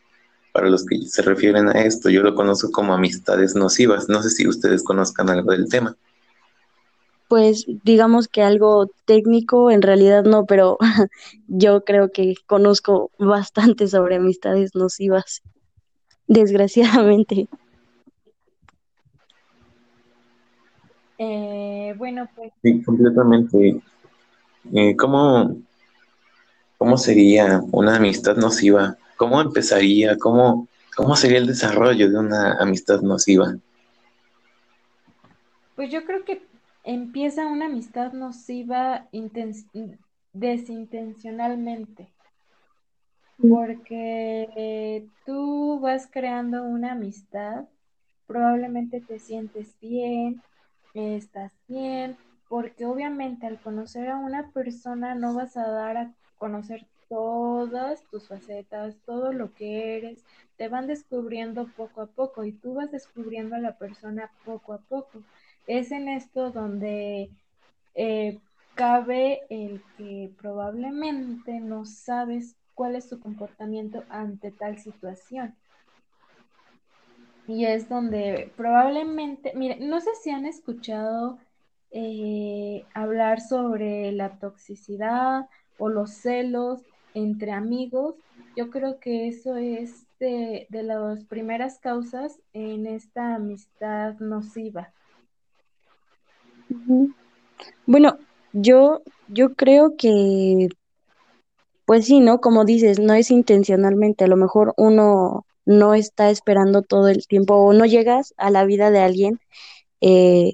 para 0.52 0.70
los 0.70 0.86
que 0.86 0.98
se 1.06 1.22
refieren 1.22 1.70
a 1.70 1.84
esto. 1.84 2.10
Yo 2.10 2.24
lo 2.24 2.36
conozco 2.36 2.72
como 2.72 2.94
amistades 2.94 3.56
nocivas. 3.56 4.10
No 4.10 4.22
sé 4.22 4.30
si 4.30 4.48
ustedes 4.48 4.84
conozcan 4.84 5.30
algo 5.30 5.52
del 5.52 5.70
tema 5.70 5.96
pues 7.28 7.66
digamos 7.84 8.28
que 8.28 8.42
algo 8.42 8.90
técnico, 9.06 9.72
en 9.72 9.82
realidad 9.82 10.24
no, 10.24 10.46
pero 10.46 10.78
yo 11.48 11.84
creo 11.84 12.12
que 12.12 12.36
conozco 12.46 13.12
bastante 13.18 13.88
sobre 13.88 14.16
amistades 14.16 14.76
nocivas, 14.76 15.42
desgraciadamente. 16.28 17.48
Eh, 21.18 21.96
bueno, 21.98 22.30
pues. 22.36 22.52
Sí, 22.62 22.82
completamente. 22.84 23.82
Eh, 24.74 24.96
¿cómo, 24.96 25.58
¿Cómo 26.78 26.98
sería 26.98 27.62
una 27.72 27.96
amistad 27.96 28.38
nociva? 28.38 28.98
¿Cómo 29.16 29.42
empezaría? 29.42 30.18
¿Cómo, 30.18 30.68
¿Cómo 30.96 31.16
sería 31.16 31.40
el 31.40 31.48
desarrollo 31.48 32.10
de 32.10 32.20
una 32.20 32.54
amistad 32.60 33.02
nociva? 33.02 33.56
Pues 35.76 35.92
yo 35.92 36.04
creo 36.06 36.24
que 36.24 36.42
empieza 36.88 37.46
una 37.46 37.66
amistad 37.66 38.14
nociva 38.14 39.10
desintencionalmente, 40.32 42.08
porque 43.38 45.06
tú 45.26 45.82
vas 45.82 46.08
creando 46.10 46.64
una 46.64 46.94
amistad, 46.94 47.66
probablemente 48.26 49.02
te 49.02 49.20
sientes 49.20 49.78
bien, 49.82 50.42
estás 50.94 51.52
bien, 51.68 52.16
porque 52.48 52.86
obviamente 52.86 53.48
al 53.48 53.60
conocer 53.60 54.08
a 54.08 54.16
una 54.16 54.52
persona 54.52 55.14
no 55.14 55.34
vas 55.34 55.58
a 55.58 55.68
dar 55.68 55.98
a 55.98 56.14
conocer 56.38 56.86
todas 57.10 58.02
tus 58.04 58.30
facetas, 58.30 58.96
todo 59.06 59.34
lo 59.34 59.54
que 59.54 59.98
eres, 59.98 60.24
te 60.56 60.70
van 60.70 60.88
descubriendo 60.88 61.68
poco 61.76 62.00
a 62.00 62.08
poco 62.08 62.46
y 62.46 62.54
tú 62.54 62.76
vas 62.76 62.92
descubriendo 62.92 63.58
a 63.58 63.60
la 63.60 63.78
persona 63.78 64.32
poco 64.46 64.72
a 64.72 64.78
poco 64.78 65.22
es 65.68 65.92
en 65.92 66.10
esto 66.10 66.52
donde 66.52 67.32
eh, 67.96 68.42
cabe 68.76 69.42
el 69.50 69.86
que 69.98 70.34
probablemente 70.38 71.60
no 71.62 71.86
sabes 71.86 72.58
cuál 72.74 72.96
es 72.96 73.10
tu 73.10 73.20
comportamiento 73.20 74.06
ante 74.10 74.52
tal 74.52 74.80
situación. 74.80 75.58
Y 77.48 77.66
es 77.66 77.88
donde 77.90 78.54
probablemente, 78.58 79.54
mire, 79.56 79.78
no 79.80 80.02
sé 80.02 80.12
si 80.22 80.32
han 80.32 80.46
escuchado 80.46 81.42
eh, 81.92 82.88
hablar 82.94 83.42
sobre 83.42 84.12
la 84.12 84.38
toxicidad 84.40 85.48
o 85.78 85.90
los 85.90 86.12
celos 86.22 86.86
entre 87.14 87.52
amigos. 87.52 88.16
Yo 88.56 88.70
creo 88.70 89.00
que 89.00 89.28
eso 89.30 89.56
es 89.56 90.08
de, 90.20 90.68
de 90.70 90.84
las 90.84 91.26
primeras 91.26 91.80
causas 91.80 92.42
en 92.54 92.86
esta 92.88 93.36
amistad 93.36 94.16
nociva. 94.20 94.94
Bueno, 97.86 98.18
yo, 98.54 99.02
yo 99.28 99.54
creo 99.56 99.96
que, 99.98 100.70
pues 101.86 102.06
sí, 102.06 102.20
¿no? 102.20 102.40
Como 102.42 102.66
dices, 102.66 103.00
no 103.00 103.14
es 103.14 103.32
intencionalmente, 103.32 104.26
a 104.26 104.28
lo 104.28 104.38
mejor 104.38 104.74
uno 104.78 105.46
no 105.66 105.94
está 105.94 106.30
esperando 106.30 106.82
todo 106.82 107.10
el 107.10 107.28
tiempo 107.28 107.56
o 107.56 107.74
no 107.74 107.86
llegas 107.86 108.34
a 108.38 108.52
la 108.52 108.66
vida 108.66 108.92
de 108.92 109.00
alguien 109.00 109.40
eh, 110.02 110.54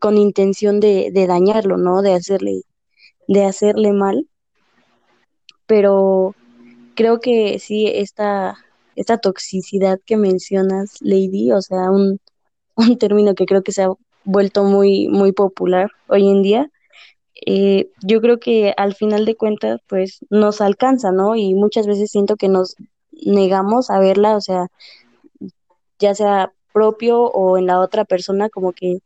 con 0.00 0.16
intención 0.18 0.80
de, 0.80 1.10
de 1.12 1.26
dañarlo, 1.26 1.76
¿no? 1.76 2.02
De 2.02 2.14
hacerle, 2.14 2.62
de 3.28 3.44
hacerle 3.44 3.92
mal. 3.92 4.28
Pero 5.66 6.34
creo 6.94 7.20
que 7.20 7.58
sí, 7.58 7.86
esta, 7.88 8.56
esta 8.96 9.18
toxicidad 9.18 10.00
que 10.04 10.16
mencionas, 10.16 10.96
Lady, 11.00 11.52
o 11.52 11.62
sea, 11.62 11.90
un, 11.90 12.20
un 12.76 12.98
término 12.98 13.34
que 13.34 13.46
creo 13.46 13.62
que 13.62 13.72
se 13.72 13.82
ha 13.82 13.90
vuelto 14.24 14.64
muy, 14.64 15.08
muy 15.08 15.32
popular 15.32 15.90
hoy 16.08 16.28
en 16.28 16.42
día, 16.42 16.70
eh, 17.46 17.90
yo 18.02 18.20
creo 18.20 18.38
que 18.40 18.74
al 18.76 18.94
final 18.94 19.24
de 19.26 19.36
cuentas, 19.36 19.80
pues 19.88 20.20
nos 20.30 20.60
alcanza, 20.60 21.12
¿no? 21.12 21.36
Y 21.36 21.54
muchas 21.54 21.86
veces 21.86 22.10
siento 22.10 22.36
que 22.36 22.48
nos 22.48 22.76
negamos 23.12 23.90
a 23.90 23.98
verla, 24.00 24.36
o 24.36 24.40
sea, 24.40 24.68
ya 25.98 26.14
sea 26.14 26.52
propio 26.72 27.22
o 27.22 27.58
en 27.58 27.66
la 27.66 27.80
otra 27.80 28.04
persona, 28.04 28.48
como 28.48 28.72
que 28.72 28.98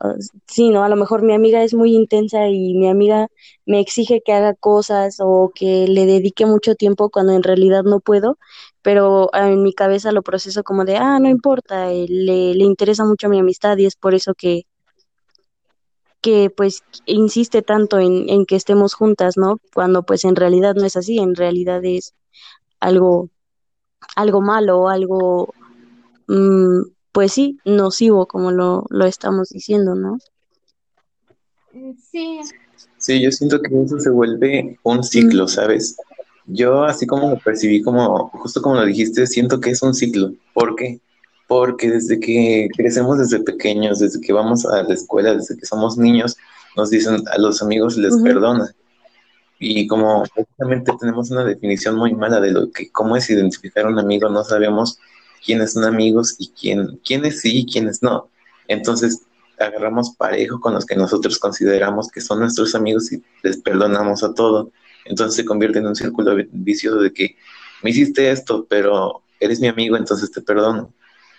Ah, 0.00 0.14
sí, 0.48 0.70
¿no? 0.70 0.84
A 0.84 0.88
lo 0.88 0.96
mejor 0.96 1.22
mi 1.22 1.34
amiga 1.34 1.62
es 1.62 1.74
muy 1.74 1.94
intensa 1.94 2.48
y 2.48 2.74
mi 2.74 2.88
amiga 2.88 3.28
me 3.64 3.80
exige 3.80 4.22
que 4.24 4.32
haga 4.32 4.54
cosas 4.54 5.18
o 5.20 5.52
que 5.54 5.86
le 5.88 6.06
dedique 6.06 6.46
mucho 6.46 6.74
tiempo 6.74 7.10
cuando 7.10 7.32
en 7.32 7.44
realidad 7.44 7.84
no 7.84 8.00
puedo, 8.00 8.38
pero 8.84 9.30
en 9.32 9.62
mi 9.62 9.72
cabeza 9.72 10.12
lo 10.12 10.22
proceso 10.22 10.62
como 10.62 10.84
de, 10.84 10.98
ah, 10.98 11.18
no 11.18 11.30
importa, 11.30 11.90
eh, 11.90 12.04
le, 12.06 12.54
le 12.54 12.64
interesa 12.64 13.02
mucho 13.06 13.30
mi 13.30 13.38
amistad 13.38 13.78
y 13.78 13.86
es 13.86 13.96
por 13.96 14.14
eso 14.14 14.34
que, 14.34 14.66
que 16.20 16.50
pues 16.54 16.84
insiste 17.06 17.62
tanto 17.62 17.98
en, 17.98 18.28
en 18.28 18.44
que 18.44 18.56
estemos 18.56 18.92
juntas, 18.92 19.38
¿no? 19.38 19.58
Cuando 19.72 20.02
pues 20.02 20.24
en 20.24 20.36
realidad 20.36 20.74
no 20.74 20.84
es 20.84 20.98
así, 20.98 21.18
en 21.18 21.34
realidad 21.34 21.82
es 21.82 22.12
algo, 22.78 23.30
algo 24.16 24.42
malo, 24.42 24.88
algo... 24.90 25.54
Mm, 26.28 26.82
pues 27.10 27.32
sí, 27.32 27.58
nocivo, 27.64 28.26
como 28.26 28.50
lo, 28.50 28.84
lo 28.90 29.06
estamos 29.06 29.48
diciendo, 29.48 29.94
¿no? 29.94 30.18
Sí. 32.10 32.40
Sí, 32.98 33.22
yo 33.22 33.30
siento 33.30 33.62
que 33.62 33.82
eso 33.82 33.98
se 33.98 34.10
vuelve 34.10 34.78
un 34.82 35.02
ciclo, 35.04 35.46
¿sabes? 35.48 35.96
Yo 36.46 36.84
así 36.84 37.06
como 37.06 37.30
lo 37.30 37.38
percibí, 37.38 37.82
como 37.82 38.28
justo 38.30 38.60
como 38.60 38.76
lo 38.76 38.84
dijiste, 38.84 39.26
siento 39.26 39.60
que 39.60 39.70
es 39.70 39.82
un 39.82 39.94
ciclo. 39.94 40.32
¿Por 40.52 40.76
qué? 40.76 41.00
Porque 41.48 41.90
desde 41.90 42.20
que 42.20 42.68
crecemos 42.76 43.18
desde 43.18 43.40
pequeños, 43.40 43.98
desde 43.98 44.20
que 44.20 44.32
vamos 44.32 44.66
a 44.66 44.82
la 44.82 44.94
escuela, 44.94 45.34
desde 45.34 45.56
que 45.56 45.66
somos 45.66 45.96
niños, 45.96 46.36
nos 46.76 46.90
dicen 46.90 47.22
a 47.32 47.38
los 47.38 47.62
amigos 47.62 47.96
les 47.96 48.16
perdona. 48.18 48.74
Y 49.58 49.86
como 49.86 50.24
precisamente 50.34 50.92
tenemos 51.00 51.30
una 51.30 51.44
definición 51.44 51.96
muy 51.96 52.14
mala 52.14 52.40
de 52.40 52.50
lo 52.50 52.70
que 52.70 52.90
cómo 52.90 53.16
es 53.16 53.30
identificar 53.30 53.86
a 53.86 53.88
un 53.88 53.98
amigo, 53.98 54.28
no 54.28 54.44
sabemos 54.44 54.98
quiénes 55.44 55.72
son 55.74 55.84
amigos 55.84 56.34
y 56.38 56.48
quién, 56.48 57.00
quiénes 57.04 57.40
sí 57.40 57.60
y 57.60 57.66
quiénes 57.66 58.02
no. 58.02 58.28
Entonces 58.68 59.22
agarramos 59.58 60.14
parejo 60.16 60.60
con 60.60 60.74
los 60.74 60.84
que 60.84 60.96
nosotros 60.96 61.38
consideramos 61.38 62.08
que 62.08 62.20
son 62.20 62.40
nuestros 62.40 62.74
amigos 62.74 63.12
y 63.12 63.22
les 63.42 63.58
perdonamos 63.58 64.22
a 64.24 64.34
todo. 64.34 64.70
Entonces 65.04 65.36
se 65.36 65.44
convierte 65.44 65.78
en 65.78 65.86
un 65.86 65.96
círculo 65.96 66.36
vicioso 66.52 66.98
de 67.00 67.12
que 67.12 67.36
me 67.82 67.90
hiciste 67.90 68.30
esto, 68.30 68.66
pero 68.68 69.22
eres 69.40 69.60
mi 69.60 69.68
amigo, 69.68 69.96
entonces 69.96 70.30
te 70.30 70.40
perdono. 70.40 70.92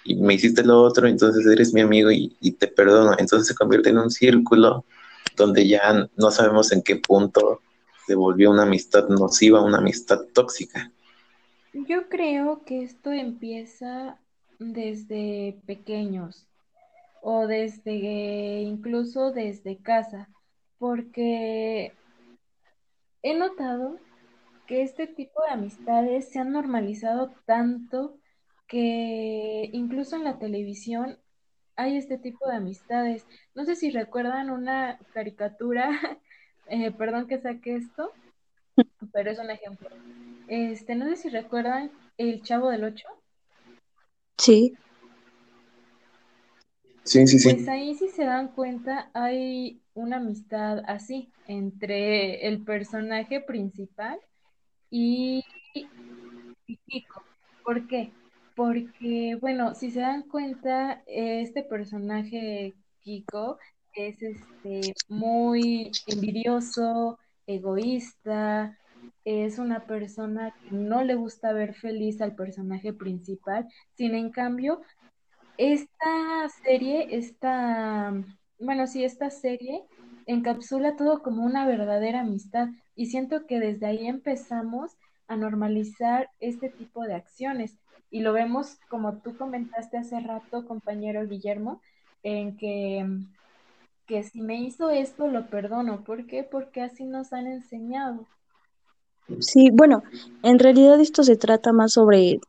Y 0.03 0.15
me 0.15 0.35
hiciste 0.35 0.63
lo 0.63 0.81
otro, 0.81 1.07
entonces 1.07 1.45
eres 1.47 1.73
mi 1.73 1.81
amigo 1.81 2.11
y, 2.11 2.35
y 2.39 2.51
te 2.51 2.67
perdono. 2.67 3.15
Entonces 3.17 3.47
se 3.47 3.55
convierte 3.55 3.89
en 3.89 3.97
un 3.97 4.11
círculo 4.11 4.85
donde 5.35 5.67
ya 5.67 6.07
no 6.15 6.31
sabemos 6.31 6.71
en 6.71 6.81
qué 6.81 6.97
punto 6.97 7.61
se 8.05 8.15
volvió 8.15 8.51
una 8.51 8.63
amistad 8.63 9.07
nociva, 9.09 9.63
una 9.63 9.79
amistad 9.79 10.19
tóxica. 10.33 10.91
Yo 11.73 12.07
creo 12.07 12.63
que 12.65 12.83
esto 12.83 13.11
empieza 13.11 14.17
desde 14.59 15.57
pequeños 15.65 16.47
o 17.21 17.47
desde 17.47 18.61
incluso 18.61 19.31
desde 19.31 19.77
casa, 19.77 20.29
porque 20.77 21.91
he 23.25 23.33
notado 23.33 23.97
que 24.67 24.83
este 24.83 25.07
tipo 25.07 25.41
de 25.43 25.53
amistades 25.53 26.29
se 26.29 26.37
han 26.37 26.51
normalizado 26.51 27.33
tanto 27.45 28.19
que 28.67 29.67
incluso 29.73 30.15
en 30.15 30.23
la 30.23 30.37
televisión 30.37 31.17
hay 31.75 31.97
este 31.97 32.19
tipo 32.19 32.47
de 32.47 32.57
amistades. 32.57 33.25
No 33.55 33.65
sé 33.65 33.75
si 33.75 33.89
recuerdan 33.89 34.51
una 34.51 34.99
caricatura, 35.11 35.89
eh, 36.69 36.91
perdón 36.91 37.27
que 37.27 37.41
saque 37.41 37.75
esto, 37.75 38.11
pero 39.11 39.31
es 39.31 39.39
un 39.39 39.49
ejemplo 39.49 39.89
Este, 40.47 40.93
no 40.93 41.05
sé 41.09 41.15
si 41.15 41.29
recuerdan 41.29 41.89
El 42.17 42.43
Chavo 42.43 42.69
del 42.69 42.83
Ocho. 42.83 43.07
Sí. 44.37 44.77
Sí, 47.03 47.25
sí, 47.25 47.39
sí. 47.39 47.53
Pues 47.55 47.67
ahí 47.67 47.95
si 47.95 48.07
se 48.07 48.25
dan 48.25 48.49
cuenta 48.49 49.09
hay 49.15 49.81
una 49.95 50.17
amistad 50.17 50.83
así 50.85 51.31
entre 51.47 52.47
el 52.47 52.63
personaje 52.63 53.41
principal 53.41 54.19
y, 54.91 55.43
Kiko. 56.65 57.23
¿Por 57.63 57.87
qué? 57.87 58.11
Porque, 58.55 59.37
bueno, 59.41 59.73
si 59.73 59.89
se 59.91 60.01
dan 60.01 60.23
cuenta, 60.23 61.01
este 61.07 61.63
personaje 61.63 62.73
Kiko 63.01 63.57
es 63.93 64.21
este 64.21 64.93
muy 65.07 65.91
envidioso, 66.07 67.17
egoísta, 67.47 68.77
es 69.23 69.59
una 69.59 69.85
persona 69.85 70.53
que 70.61 70.75
no 70.75 71.03
le 71.03 71.15
gusta 71.15 71.53
ver 71.53 71.73
feliz 71.73 72.21
al 72.21 72.35
personaje 72.35 72.93
principal, 72.93 73.67
sin 73.95 74.15
en 74.15 74.29
cambio, 74.29 74.81
esta 75.57 76.49
serie, 76.63 77.15
esta, 77.15 78.13
bueno, 78.59 78.87
sí, 78.87 79.03
esta 79.03 79.29
serie 79.29 79.83
encapsula 80.25 80.95
todo 80.95 81.21
como 81.21 81.43
una 81.43 81.67
verdadera 81.67 82.21
amistad 82.21 82.69
y 82.95 83.07
siento 83.07 83.45
que 83.45 83.59
desde 83.59 83.85
ahí 83.85 84.07
empezamos 84.07 84.91
a 85.27 85.35
normalizar 85.35 86.29
este 86.39 86.69
tipo 86.69 87.03
de 87.03 87.15
acciones 87.15 87.77
y 88.09 88.21
lo 88.21 88.33
vemos 88.33 88.77
como 88.89 89.17
tú 89.17 89.37
comentaste 89.37 89.97
hace 89.97 90.19
rato, 90.19 90.65
compañero 90.65 91.27
Guillermo, 91.27 91.81
en 92.23 92.55
que, 92.57 93.05
que 94.07 94.23
si 94.23 94.41
me 94.41 94.61
hizo 94.61 94.89
esto 94.89 95.27
lo 95.27 95.47
perdono. 95.47 96.03
¿Por 96.03 96.25
qué? 96.25 96.43
Porque 96.43 96.81
así 96.81 97.05
nos 97.05 97.33
han 97.33 97.47
enseñado. 97.47 98.25
Sí, 99.39 99.69
bueno, 99.73 100.03
en 100.43 100.59
realidad 100.59 100.99
esto 100.99 101.23
se 101.23 101.35
trata 101.35 101.73
más 101.73 101.93
sobre 101.93 102.39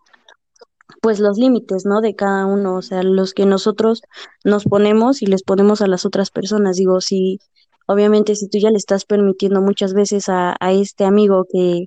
pues 1.02 1.20
los 1.20 1.38
límites, 1.38 1.84
¿no? 1.86 2.00
De 2.00 2.14
cada 2.14 2.46
uno, 2.46 2.76
o 2.76 2.82
sea, 2.82 3.02
los 3.02 3.34
que 3.34 3.46
nosotros 3.46 4.02
nos 4.44 4.64
ponemos 4.64 5.22
y 5.22 5.26
les 5.26 5.42
ponemos 5.42 5.82
a 5.82 5.86
las 5.86 6.04
otras 6.06 6.30
personas. 6.30 6.76
Digo, 6.76 7.00
si, 7.00 7.38
obviamente, 7.86 8.34
si 8.36 8.48
tú 8.48 8.58
ya 8.58 8.70
le 8.70 8.78
estás 8.78 9.04
permitiendo 9.04 9.60
muchas 9.62 9.94
veces 9.94 10.28
a, 10.28 10.56
a 10.60 10.72
este 10.72 11.04
amigo 11.04 11.46
que, 11.50 11.86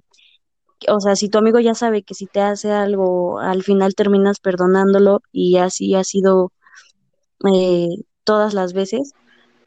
o 0.88 0.99
sea, 0.99 1.15
si 1.15 1.29
tu 1.29 1.38
amigo 1.38 1.59
ya 1.59 1.75
sabe 1.75 2.03
que 2.03 2.13
si 2.13 2.25
te 2.27 2.41
hace 2.41 2.71
algo, 2.71 3.39
al 3.39 3.63
final 3.63 3.95
terminas 3.95 4.39
perdonándolo 4.39 5.21
y 5.31 5.57
así 5.57 5.95
ha 5.95 6.03
sido 6.03 6.51
eh, 7.53 7.88
todas 8.23 8.53
las 8.53 8.73
veces, 8.73 9.13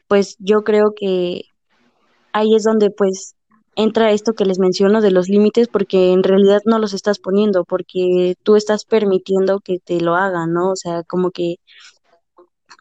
pues 0.07 0.35
yo 0.39 0.63
creo 0.63 0.93
que 0.95 1.43
ahí 2.33 2.55
es 2.55 2.63
donde 2.63 2.91
pues 2.91 3.35
entra 3.75 4.11
esto 4.11 4.33
que 4.33 4.45
les 4.45 4.59
menciono 4.59 5.01
de 5.01 5.11
los 5.11 5.29
límites 5.29 5.67
porque 5.67 6.11
en 6.13 6.23
realidad 6.23 6.61
no 6.65 6.79
los 6.79 6.93
estás 6.93 7.19
poniendo, 7.19 7.65
porque 7.65 8.35
tú 8.43 8.55
estás 8.55 8.85
permitiendo 8.85 9.59
que 9.59 9.79
te 9.79 9.99
lo 10.01 10.15
hagan, 10.15 10.53
¿no? 10.53 10.71
O 10.71 10.75
sea, 10.75 11.03
como 11.03 11.31
que, 11.31 11.57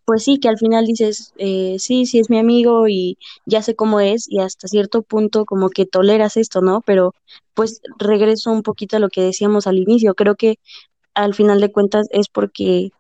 pues 0.04 0.24
sí, 0.24 0.38
que 0.38 0.48
al 0.48 0.58
final 0.58 0.86
dices, 0.86 1.32
eh, 1.38 1.76
sí, 1.78 2.06
sí 2.06 2.18
es 2.18 2.30
mi 2.30 2.38
amigo 2.38 2.88
y 2.88 3.18
ya 3.46 3.62
sé 3.62 3.74
cómo 3.74 4.00
es 4.00 4.26
y 4.28 4.40
hasta 4.40 4.68
cierto 4.68 5.02
punto 5.02 5.44
como 5.46 5.70
que 5.70 5.86
toleras 5.86 6.36
esto, 6.36 6.60
¿no? 6.60 6.82
Pero 6.82 7.14
pues 7.54 7.80
regreso 7.98 8.50
un 8.50 8.62
poquito 8.62 8.96
a 8.96 9.00
lo 9.00 9.08
que 9.08 9.22
decíamos 9.22 9.66
al 9.66 9.78
inicio, 9.78 10.14
creo 10.14 10.34
que 10.36 10.58
al 11.14 11.34
final 11.34 11.60
de 11.60 11.72
cuentas 11.72 12.08
es 12.10 12.28
porque 12.28 12.90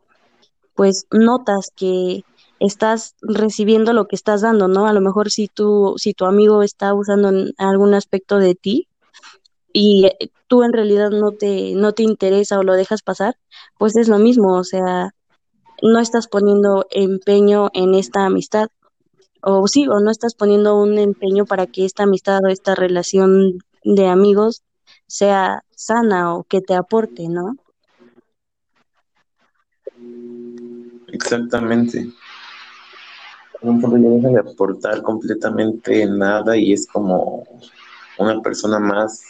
pues 0.74 1.06
notas 1.10 1.70
que 1.74 2.24
estás 2.66 3.16
recibiendo 3.22 3.92
lo 3.92 4.06
que 4.06 4.14
estás 4.14 4.42
dando, 4.42 4.68
¿no? 4.68 4.86
A 4.86 4.92
lo 4.92 5.00
mejor 5.00 5.30
si 5.30 5.48
tú, 5.48 5.94
si 5.96 6.14
tu 6.14 6.26
amigo 6.26 6.62
está 6.62 6.94
usando 6.94 7.28
en 7.28 7.52
algún 7.58 7.92
aspecto 7.94 8.38
de 8.38 8.54
ti 8.54 8.88
y 9.72 10.08
tú 10.46 10.62
en 10.62 10.72
realidad 10.72 11.10
no 11.10 11.32
te, 11.32 11.74
no 11.74 11.92
te 11.92 12.04
interesa 12.04 12.58
o 12.58 12.62
lo 12.62 12.74
dejas 12.74 13.02
pasar, 13.02 13.36
pues 13.78 13.96
es 13.96 14.08
lo 14.08 14.18
mismo, 14.18 14.56
o 14.56 14.64
sea, 14.64 15.10
no 15.82 15.98
estás 15.98 16.28
poniendo 16.28 16.86
empeño 16.90 17.70
en 17.72 17.94
esta 17.94 18.26
amistad, 18.26 18.68
o 19.42 19.66
sí, 19.66 19.88
o 19.88 19.98
no 19.98 20.12
estás 20.12 20.34
poniendo 20.34 20.80
un 20.80 20.98
empeño 20.98 21.46
para 21.46 21.66
que 21.66 21.84
esta 21.84 22.04
amistad 22.04 22.44
o 22.44 22.48
esta 22.48 22.76
relación 22.76 23.58
de 23.82 24.06
amigos 24.06 24.62
sea 25.08 25.64
sana 25.74 26.34
o 26.36 26.44
que 26.44 26.60
te 26.60 26.74
aporte, 26.74 27.28
¿no? 27.28 27.56
Exactamente. 31.08 32.08
Ya 33.62 33.70
deja 33.70 34.28
de 34.28 34.38
aportar 34.40 35.02
completamente 35.02 36.04
nada 36.06 36.56
y 36.56 36.72
es 36.72 36.86
como 36.86 37.44
una 38.18 38.40
persona 38.42 38.78
más 38.78 39.24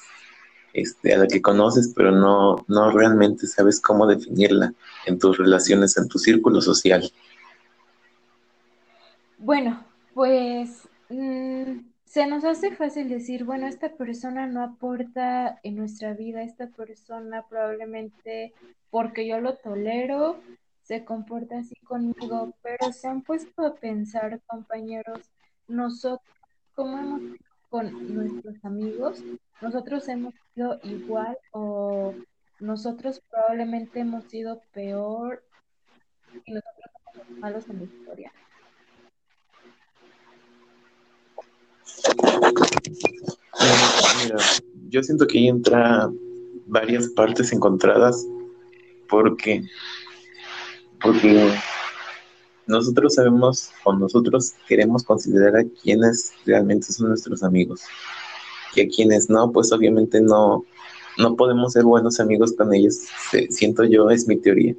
este, 0.73 1.13
a 1.15 1.19
la 1.19 1.27
que 1.27 1.43
conoces, 1.43 1.93
pero 1.95 2.13
no, 2.13 2.65
no 2.67 2.91
realmente 2.91 3.47
sabes 3.47 3.81
cómo 3.81 4.07
definirla 4.07 4.73
en 5.07 5.19
tus 5.19 5.37
relaciones, 5.37 5.97
en 5.99 6.09
tu 6.09 6.19
círculo 6.19 6.61
social. 6.63 7.11
Bueno, 9.37 9.85
pues 10.15 10.89
mmm, 11.11 11.81
se 12.05 12.27
nos 12.27 12.45
hace 12.45 12.75
fácil 12.75 13.09
decir, 13.09 13.45
bueno, 13.45 13.67
esta 13.67 13.91
persona 13.91 14.47
no 14.47 14.63
aporta 14.63 15.59
en 15.63 15.77
nuestra 15.77 16.15
vida, 16.15 16.43
esta 16.43 16.69
persona 16.69 17.45
probablemente 17.49 18.53
porque 18.91 19.27
yo 19.27 19.41
lo 19.41 19.55
tolero, 19.57 20.37
se 20.83 21.05
comporta 21.05 21.59
así 21.59 21.75
conmigo, 21.85 22.55
pero 22.63 22.93
se 22.93 23.09
han 23.09 23.23
puesto 23.23 23.65
a 23.65 23.75
pensar, 23.75 24.41
compañeros, 24.47 25.21
nosotros, 25.69 26.21
¿cómo 26.75 26.99
hemos 26.99 27.21
sido 27.21 27.37
con 27.69 28.15
nuestros 28.15 28.65
amigos? 28.65 29.23
Nosotros 29.61 30.09
hemos 30.09 30.35
sido 30.55 30.79
igual 30.83 31.39
o 31.53 32.15
nosotros 32.61 33.23
probablemente 33.31 34.01
hemos 34.01 34.25
sido 34.25 34.61
peor 34.73 35.43
y 36.45 36.53
nosotros 36.53 36.91
somos 36.95 37.29
los 37.29 37.39
malos 37.39 37.69
en 37.69 37.79
la 37.79 37.85
historia. 37.85 38.33
Yo 44.89 45.03
siento 45.03 45.27
que 45.27 45.39
ahí 45.39 45.49
entra 45.49 46.11
varias 46.67 47.09
partes 47.09 47.53
encontradas 47.53 48.27
porque 49.09 49.65
porque 51.03 51.53
nosotros 52.67 53.15
sabemos 53.15 53.71
o 53.85 53.93
nosotros 53.93 54.53
queremos 54.69 55.03
considerar 55.03 55.57
a 55.57 55.65
quienes 55.83 56.33
realmente 56.47 56.93
son 56.93 57.09
nuestros 57.09 57.43
amigos 57.43 57.83
y 58.75 58.83
a 58.83 58.89
quienes 58.89 59.29
no, 59.29 59.51
pues 59.53 59.73
obviamente 59.73 60.21
no, 60.21 60.65
no 61.19 61.37
podemos 61.37 61.73
ser 61.73 61.85
buenos 61.85 62.21
amigos 62.21 62.53
con 62.57 62.73
ellos, 62.73 63.01
siento 63.51 63.85
yo, 63.85 64.11
es 64.11 64.27
mi 64.27 64.37
teoría, 64.37 64.75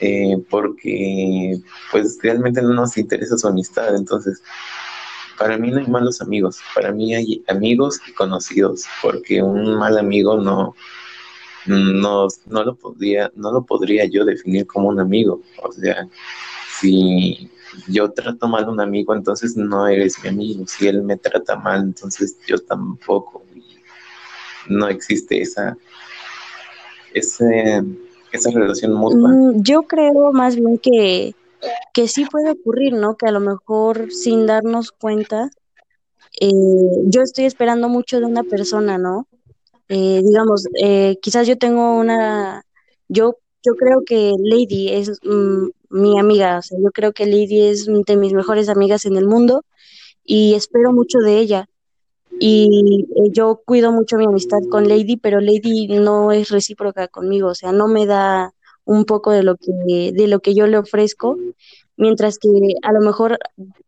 eh, 0.00 0.36
porque 0.50 1.58
pues 1.90 2.18
realmente 2.22 2.60
no 2.60 2.74
nos 2.74 2.96
interesa 2.98 3.38
su 3.38 3.48
amistad, 3.48 3.96
entonces 3.96 4.42
para 5.38 5.56
mí 5.56 5.70
no 5.70 5.78
hay 5.78 5.86
malos 5.86 6.20
amigos, 6.20 6.58
para 6.74 6.92
mí 6.92 7.14
hay 7.14 7.44
amigos 7.46 8.00
y 8.08 8.12
conocidos, 8.12 8.84
porque 9.00 9.40
un 9.40 9.76
mal 9.76 9.96
amigo 9.96 10.36
no, 10.36 10.74
no, 11.68 12.28
no, 12.46 12.64
lo 12.64 12.74
podría, 12.74 13.30
no 13.36 13.52
lo 13.52 13.64
podría 13.64 14.04
yo 14.06 14.24
definir 14.24 14.66
como 14.66 14.88
un 14.88 15.00
amigo. 15.00 15.42
O 15.62 15.72
sea, 15.72 16.08
si 16.80 17.50
yo 17.88 18.10
trato 18.10 18.48
mal 18.48 18.64
a 18.64 18.70
un 18.70 18.80
amigo, 18.80 19.14
entonces 19.14 19.56
no 19.56 19.86
eres 19.86 20.22
mi 20.22 20.30
amigo. 20.30 20.66
Si 20.66 20.86
él 20.88 21.02
me 21.02 21.16
trata 21.16 21.56
mal, 21.56 21.82
entonces 21.82 22.36
yo 22.46 22.58
tampoco. 22.58 23.42
No 24.68 24.88
existe 24.88 25.40
esa, 25.40 25.76
ese, 27.14 27.82
esa 28.32 28.50
relación 28.50 28.92
mutua. 28.94 29.30
Mm, 29.30 29.62
yo 29.62 29.82
creo 29.82 30.32
más 30.32 30.56
bien 30.56 30.78
que, 30.78 31.34
que 31.94 32.08
sí 32.08 32.26
puede 32.26 32.50
ocurrir, 32.50 32.92
¿no? 32.92 33.16
Que 33.16 33.26
a 33.26 33.32
lo 33.32 33.40
mejor 33.40 34.12
sin 34.12 34.46
darnos 34.46 34.92
cuenta, 34.92 35.50
eh, 36.40 36.50
yo 37.04 37.22
estoy 37.22 37.46
esperando 37.46 37.88
mucho 37.88 38.20
de 38.20 38.26
una 38.26 38.42
persona, 38.42 38.98
¿no? 38.98 39.26
Eh, 39.88 40.20
digamos, 40.22 40.64
eh, 40.80 41.18
quizás 41.22 41.46
yo 41.46 41.56
tengo 41.56 41.96
una, 41.98 42.62
yo, 43.08 43.38
yo 43.64 43.74
creo 43.74 44.02
que 44.04 44.32
Lady 44.38 44.90
es 44.90 45.18
mm, 45.22 45.68
mi 45.90 46.18
amiga, 46.18 46.58
o 46.58 46.62
sea, 46.62 46.78
yo 46.82 46.90
creo 46.92 47.12
que 47.12 47.26
Lady 47.26 47.62
es 47.62 47.86
de 47.86 48.16
mis 48.16 48.34
mejores 48.34 48.68
amigas 48.68 49.06
en 49.06 49.16
el 49.16 49.26
mundo 49.26 49.64
y 50.24 50.54
espero 50.54 50.92
mucho 50.92 51.18
de 51.20 51.38
ella. 51.38 51.68
Y 52.40 53.06
eh, 53.16 53.30
yo 53.32 53.62
cuido 53.64 53.90
mucho 53.92 54.16
mi 54.16 54.26
amistad 54.26 54.58
con 54.70 54.88
Lady, 54.88 55.16
pero 55.16 55.40
Lady 55.40 55.88
no 55.88 56.32
es 56.32 56.50
recíproca 56.50 57.08
conmigo, 57.08 57.48
o 57.48 57.54
sea, 57.54 57.72
no 57.72 57.88
me 57.88 58.06
da 58.06 58.52
un 58.84 59.04
poco 59.04 59.32
de 59.32 59.42
lo 59.42 59.56
que, 59.56 60.12
de 60.12 60.26
lo 60.28 60.40
que 60.40 60.54
yo 60.54 60.66
le 60.66 60.78
ofrezco, 60.78 61.36
mientras 61.96 62.38
que 62.38 62.48
a 62.82 62.92
lo 62.92 63.00
mejor 63.00 63.38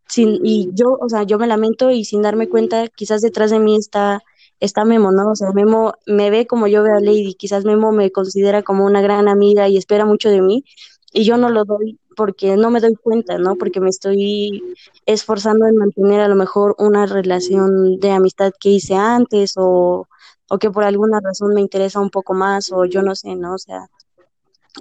sin, 0.09 0.41
y 0.45 0.71
yo, 0.73 0.99
o 1.01 1.09
sea, 1.09 1.23
yo 1.23 1.39
me 1.39 1.47
lamento 1.47 1.91
y 1.91 2.05
sin 2.05 2.23
darme 2.23 2.49
cuenta, 2.49 2.89
quizás 2.89 3.23
detrás 3.23 3.51
de 3.51 3.61
mí 3.61 3.77
está 3.77 4.21
está 4.61 4.85
Memo, 4.85 5.13
¿no? 5.13 5.31
O 5.31 5.37
sea, 5.37 5.53
Memo 5.53 5.95
me 6.07 6.31
ve 6.31 6.47
como 6.47 6.67
yo 6.67 6.83
veo 6.83 6.97
a 6.97 7.01
Lady, 7.01 7.35
quizás 7.35 7.65
Memo 7.65 7.93
me 7.93 8.13
considera 8.13 8.63
como 8.63 8.85
una 8.85 9.01
gran 9.01 9.29
amiga 9.29 9.69
y 9.69 9.77
espera 9.77 10.05
mucho 10.05 10.31
de 10.31 10.43
mí, 10.43 10.65
y 11.13 11.25
yo 11.25 11.37
no 11.37 11.49
lo 11.51 11.65
doy 11.65 11.99
porque 12.17 12.57
no 12.57 12.71
me 12.71 12.81
doy 12.81 12.95
cuenta, 12.95 13.39
¿no? 13.39 13.57
Porque 13.57 13.81
me 13.81 13.89
estoy 13.89 14.63
esforzando 15.07 15.67
en 15.67 15.77
mantener 15.77 16.21
a 16.21 16.29
lo 16.29 16.37
mejor 16.37 16.75
una 16.79 17.07
relación 17.07 17.99
de 17.99 18.11
amistad 18.11 18.53
que 18.61 18.69
hice 18.71 18.95
antes 18.95 19.55
o, 19.57 20.07
o 20.49 20.59
que 20.59 20.71
por 20.71 20.85
alguna 20.85 21.21
razón 21.21 21.55
me 21.55 21.61
interesa 21.61 22.01
un 22.01 22.11
poco 22.11 22.35
más 22.35 22.73
o 22.73 22.85
yo 22.85 23.03
no 23.03 23.15
sé, 23.15 23.37
¿no? 23.37 23.55
O 23.55 23.59
sea, 23.59 23.89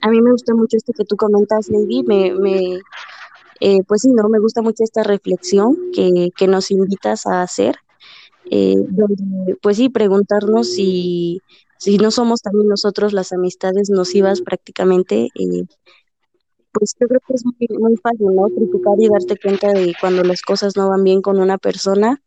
a 0.01 0.09
mí 0.09 0.21
me 0.21 0.31
gusta 0.31 0.53
mucho 0.53 0.77
esto 0.77 0.93
que 0.93 1.05
tú 1.05 1.15
comentas, 1.15 1.69
Lady, 1.69 2.03
me, 2.03 2.33
me 2.33 2.81
eh, 3.59 3.83
pues 3.87 4.01
sí, 4.01 4.09
¿no? 4.11 4.29
Me 4.29 4.39
gusta 4.39 4.61
mucho 4.61 4.83
esta 4.83 5.03
reflexión 5.03 5.77
que, 5.93 6.29
que 6.35 6.47
nos 6.47 6.71
invitas 6.71 7.25
a 7.25 7.41
hacer, 7.41 7.77
eh, 8.51 8.75
donde, 8.89 9.55
pues 9.61 9.77
sí, 9.77 9.89
preguntarnos 9.89 10.73
si, 10.73 11.41
si 11.77 11.97
no 11.97 12.11
somos 12.11 12.41
también 12.41 12.67
nosotros 12.67 13.13
las 13.13 13.31
amistades 13.31 13.89
nocivas 13.89 14.41
prácticamente, 14.41 15.29
eh, 15.35 15.65
pues 16.71 16.95
yo 16.99 17.07
creo 17.07 17.19
que 17.27 17.33
es 17.33 17.45
muy, 17.45 17.67
muy 17.79 17.97
fácil, 17.97 18.27
¿no? 18.35 18.47
Criticar 18.47 18.93
y 18.99 19.09
darte 19.09 19.37
cuenta 19.37 19.73
de 19.73 19.93
cuando 19.99 20.23
las 20.23 20.41
cosas 20.41 20.75
no 20.75 20.89
van 20.89 21.03
bien 21.03 21.21
con 21.21 21.39
una 21.39 21.57
persona, 21.57 22.21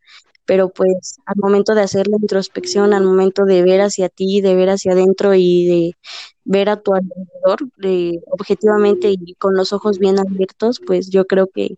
pero 0.44 0.70
pues 0.70 1.16
al 1.26 1.36
momento 1.36 1.74
de 1.74 1.82
hacer 1.82 2.08
la 2.08 2.16
introspección, 2.20 2.92
al 2.94 3.04
momento 3.04 3.44
de 3.44 3.62
ver 3.62 3.80
hacia 3.80 4.08
ti, 4.08 4.40
de 4.40 4.54
ver 4.54 4.70
hacia 4.70 4.92
adentro 4.92 5.34
y 5.34 5.66
de 5.66 5.96
ver 6.44 6.68
a 6.68 6.80
tu 6.80 6.94
alrededor 6.94 7.70
de, 7.76 8.20
objetivamente 8.30 9.10
y 9.12 9.34
con 9.34 9.54
los 9.56 9.72
ojos 9.72 9.98
bien 9.98 10.18
abiertos, 10.18 10.80
pues 10.84 11.10
yo 11.10 11.26
creo 11.26 11.46
que 11.46 11.76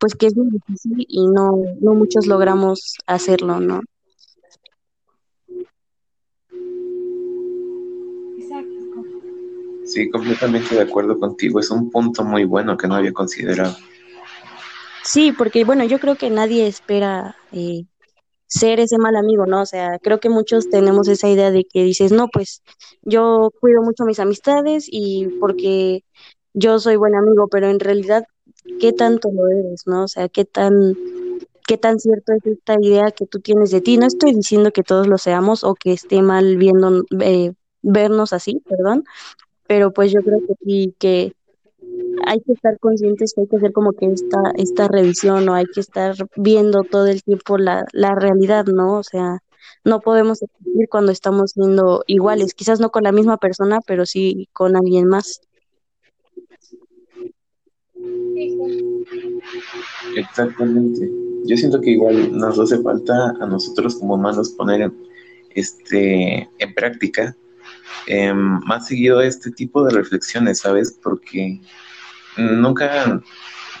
pues 0.00 0.14
que 0.14 0.26
es 0.26 0.36
muy 0.36 0.50
difícil 0.50 1.04
y 1.06 1.26
no, 1.28 1.52
no 1.80 1.94
muchos 1.94 2.26
logramos 2.26 2.96
hacerlo, 3.06 3.60
¿no? 3.60 3.80
Sí, 9.84 10.08
completamente 10.08 10.76
de 10.76 10.82
acuerdo 10.82 11.18
contigo. 11.18 11.58
Es 11.58 11.70
un 11.70 11.90
punto 11.90 12.24
muy 12.24 12.44
bueno 12.44 12.76
que 12.76 12.86
no 12.86 12.94
había 12.94 13.12
considerado. 13.12 13.76
Sí, 15.02 15.32
porque 15.32 15.64
bueno, 15.64 15.84
yo 15.84 15.98
creo 15.98 16.16
que 16.16 16.30
nadie 16.30 16.66
espera 16.66 17.36
eh, 17.50 17.84
ser 18.46 18.80
ese 18.80 18.98
mal 18.98 19.16
amigo, 19.16 19.46
¿no? 19.46 19.62
O 19.62 19.66
sea, 19.66 19.98
creo 19.98 20.20
que 20.20 20.28
muchos 20.28 20.70
tenemos 20.70 21.08
esa 21.08 21.28
idea 21.28 21.50
de 21.50 21.64
que 21.64 21.82
dices, 21.82 22.12
no, 22.12 22.28
pues 22.28 22.62
yo 23.02 23.50
cuido 23.60 23.82
mucho 23.82 24.04
mis 24.04 24.20
amistades 24.20 24.86
y 24.88 25.26
porque 25.40 26.04
yo 26.52 26.78
soy 26.78 26.96
buen 26.96 27.14
amigo, 27.14 27.48
pero 27.48 27.68
en 27.68 27.80
realidad, 27.80 28.24
¿qué 28.80 28.92
tanto 28.92 29.30
lo 29.32 29.48
eres, 29.48 29.86
no? 29.86 30.04
O 30.04 30.08
sea, 30.08 30.28
¿qué 30.28 30.44
tan, 30.44 30.96
qué 31.66 31.78
tan 31.78 31.98
cierto 31.98 32.32
es 32.32 32.46
esta 32.46 32.76
idea 32.80 33.10
que 33.10 33.26
tú 33.26 33.40
tienes 33.40 33.70
de 33.70 33.80
ti? 33.80 33.96
No 33.96 34.06
estoy 34.06 34.34
diciendo 34.34 34.70
que 34.72 34.82
todos 34.82 35.06
lo 35.06 35.18
seamos 35.18 35.64
o 35.64 35.74
que 35.74 35.92
esté 35.92 36.22
mal 36.22 36.56
viendo, 36.56 37.04
eh, 37.20 37.52
vernos 37.82 38.32
así, 38.32 38.62
perdón, 38.68 39.04
pero 39.66 39.92
pues 39.92 40.12
yo 40.12 40.20
creo 40.22 40.40
que 40.46 40.54
sí, 40.64 40.94
que 40.98 41.32
hay 42.26 42.40
que 42.40 42.52
estar 42.52 42.78
conscientes 42.78 43.32
que 43.34 43.42
hay 43.42 43.46
que 43.46 43.56
hacer 43.56 43.72
como 43.72 43.92
que 43.92 44.06
esta, 44.06 44.38
esta 44.56 44.88
revisión 44.88 45.48
o 45.48 45.54
hay 45.54 45.66
que 45.66 45.80
estar 45.80 46.14
viendo 46.36 46.82
todo 46.82 47.06
el 47.06 47.22
tiempo 47.22 47.58
la, 47.58 47.84
la 47.92 48.14
realidad, 48.14 48.66
¿no? 48.66 48.98
O 48.98 49.02
sea, 49.02 49.38
no 49.84 50.00
podemos 50.00 50.42
existir 50.42 50.88
cuando 50.90 51.12
estamos 51.12 51.52
siendo 51.52 52.04
iguales, 52.06 52.54
quizás 52.54 52.80
no 52.80 52.90
con 52.90 53.04
la 53.04 53.12
misma 53.12 53.38
persona, 53.38 53.80
pero 53.86 54.06
sí 54.06 54.48
con 54.52 54.76
alguien 54.76 55.06
más. 55.06 55.40
Exactamente. 60.16 61.10
Yo 61.44 61.56
siento 61.56 61.80
que 61.80 61.90
igual 61.90 62.36
nos 62.36 62.58
hace 62.58 62.82
falta 62.82 63.34
a 63.40 63.46
nosotros 63.46 63.96
como 63.96 64.14
humanos 64.14 64.50
poner 64.50 64.92
este 65.54 66.48
en 66.58 66.74
práctica 66.74 67.36
eh, 68.06 68.32
más 68.32 68.86
seguido 68.86 69.20
este 69.20 69.50
tipo 69.50 69.84
de 69.84 69.92
reflexiones, 69.92 70.60
¿sabes? 70.60 70.98
Porque 71.02 71.60
nunca, 72.36 73.22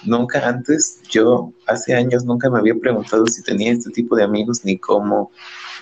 nunca 0.04 0.48
antes, 0.48 1.00
yo 1.08 1.52
hace 1.66 1.94
años 1.94 2.24
nunca 2.24 2.50
me 2.50 2.58
había 2.58 2.74
preguntado 2.74 3.26
si 3.26 3.42
tenía 3.42 3.72
este 3.72 3.90
tipo 3.90 4.16
de 4.16 4.24
amigos 4.24 4.64
ni 4.64 4.78
cómo, 4.78 5.30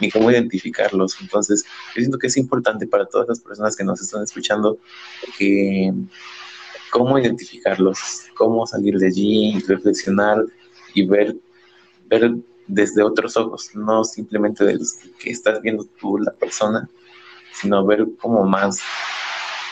ni 0.01 0.11
cómo 0.11 0.31
identificarlos. 0.31 1.21
Entonces, 1.21 1.65
yo 1.95 2.01
siento 2.01 2.19
que 2.19 2.29
es 2.29 2.37
importante 2.37 2.87
para 2.87 3.07
todas 3.07 3.29
las 3.29 3.41
personas 3.41 3.77
que 3.77 3.85
nos 3.85 4.01
están 4.01 4.23
escuchando 4.23 4.79
que 5.37 5.93
cómo 6.91 7.19
identificarlos, 7.19 8.27
cómo 8.35 8.67
salir 8.67 8.99
de 8.99 9.07
allí, 9.07 9.59
reflexionar 9.67 10.45
y 10.95 11.07
ver, 11.07 11.37
ver 12.07 12.35
desde 12.67 13.03
otros 13.03 13.37
ojos, 13.37 13.71
no 13.75 14.05
simplemente 14.05 14.65
de 14.65 14.75
los 14.75 14.95
que 15.19 15.31
estás 15.31 15.61
viendo 15.63 15.85
tú 16.01 16.19
la 16.19 16.33
persona, 16.33 16.89
sino 17.53 17.85
ver 17.85 18.07
como 18.21 18.45
más, 18.45 18.81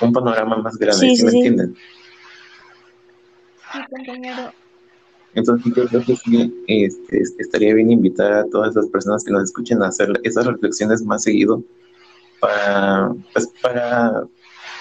un 0.00 0.12
panorama 0.12 0.56
más 0.56 0.76
grande, 0.76 1.14
sí, 1.14 1.24
me 1.24 1.30
entienden? 1.30 1.76
Sí, 3.72 3.78
compañero. 3.90 4.52
Entonces 5.34 5.74
yo 5.74 5.86
creo 5.86 6.02
que 6.02 6.16
sí, 6.16 6.64
este, 6.66 7.22
estaría 7.38 7.74
bien 7.74 7.90
invitar 7.90 8.32
a 8.32 8.46
todas 8.46 8.74
las 8.74 8.86
personas 8.86 9.22
que 9.22 9.32
nos 9.32 9.44
escuchen 9.44 9.82
a 9.82 9.88
hacer 9.88 10.10
esas 10.24 10.46
reflexiones 10.46 11.02
más 11.02 11.24
seguido 11.24 11.62
para, 12.40 13.14
pues, 13.34 13.46
para 13.60 14.26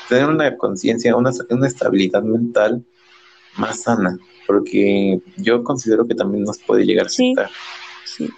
tener 0.09 0.27
una 0.27 0.55
conciencia, 0.57 1.15
una, 1.15 1.31
una 1.49 1.67
estabilidad 1.67 2.23
mental 2.23 2.83
más 3.57 3.83
sana, 3.83 4.17
porque 4.47 5.19
yo 5.37 5.63
considero 5.63 6.07
que 6.07 6.15
también 6.15 6.43
nos 6.43 6.59
puede 6.59 6.85
llegar 6.85 7.05
a 7.05 7.09
afectar. 7.09 7.49
Sí. 8.03 8.29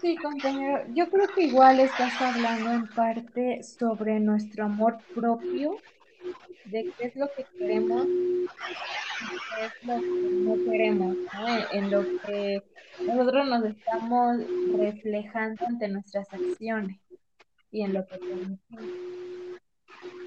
Sí, 0.00 0.16
compañero, 0.16 0.82
yo 0.94 1.10
creo 1.10 1.28
que 1.34 1.42
igual 1.42 1.78
estás 1.78 2.18
hablando 2.22 2.72
en 2.72 2.88
parte 2.88 3.62
sobre 3.62 4.18
nuestro 4.18 4.64
amor 4.64 4.96
propio, 5.14 5.76
de 6.64 6.90
qué 6.96 7.06
es 7.06 7.16
lo 7.16 7.28
que 7.36 7.44
queremos 7.58 8.06
y 8.06 8.46
qué 9.28 9.66
es 9.66 9.86
lo 9.86 10.00
que 10.00 10.30
no 10.30 10.70
queremos, 10.70 11.16
¿no? 11.34 11.72
En 11.72 11.90
lo 11.90 12.02
que 12.24 12.62
nosotros 13.06 13.46
nos 13.46 13.64
estamos 13.64 14.38
reflejando 14.78 15.66
ante 15.66 15.88
nuestras 15.88 16.32
acciones 16.32 16.96
y 17.70 17.82
en 17.82 17.92
lo 17.92 18.06
que 18.06 18.18
permitimos. 18.18 18.84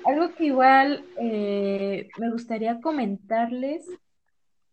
Algo 0.05 0.33
que 0.35 0.45
igual 0.45 1.05
eh, 1.19 2.09
me 2.17 2.31
gustaría 2.31 2.81
comentarles 2.81 3.87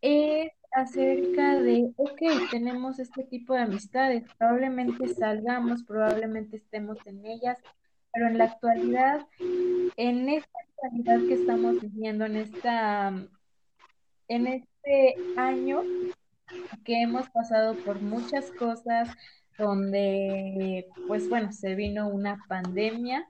es 0.01 0.51
acerca 0.71 1.59
de, 1.59 1.91
ok, 1.97 2.49
tenemos 2.49 2.99
este 2.99 3.23
tipo 3.23 3.53
de 3.53 3.61
amistades, 3.61 4.23
probablemente 4.37 5.07
salgamos, 5.09 5.83
probablemente 5.83 6.57
estemos 6.57 6.97
en 7.05 7.25
ellas, 7.25 7.57
pero 8.13 8.27
en 8.27 8.37
la 8.37 8.45
actualidad, 8.45 9.25
en 9.97 10.29
esta 10.29 10.59
actualidad 10.69 11.27
que 11.27 11.33
estamos 11.33 11.81
viviendo, 11.81 12.25
en 12.25 12.37
esta, 12.37 13.13
en 14.27 14.47
este 14.47 15.15
año 15.37 15.81
que 16.83 17.01
hemos 17.01 17.29
pasado 17.29 17.75
por 17.85 18.01
muchas 18.01 18.51
cosas, 18.51 19.09
donde, 19.57 20.87
pues 21.07 21.29
bueno, 21.29 21.51
se 21.51 21.75
vino 21.75 22.07
una 22.07 22.37
pandemia. 22.47 23.27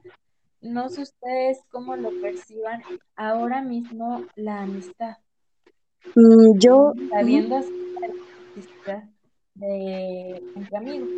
No 0.62 0.88
sé 0.88 1.02
ustedes 1.02 1.58
cómo 1.70 1.96
lo 1.96 2.10
perciban 2.20 2.82
ahora 3.16 3.62
mismo 3.62 4.24
la 4.36 4.62
amistad. 4.62 5.16
Mm, 6.14 6.58
yo. 6.58 6.92
Sabiendo 7.10 7.60
de 9.54 10.42
entre 10.56 10.76
amigos. 10.76 11.08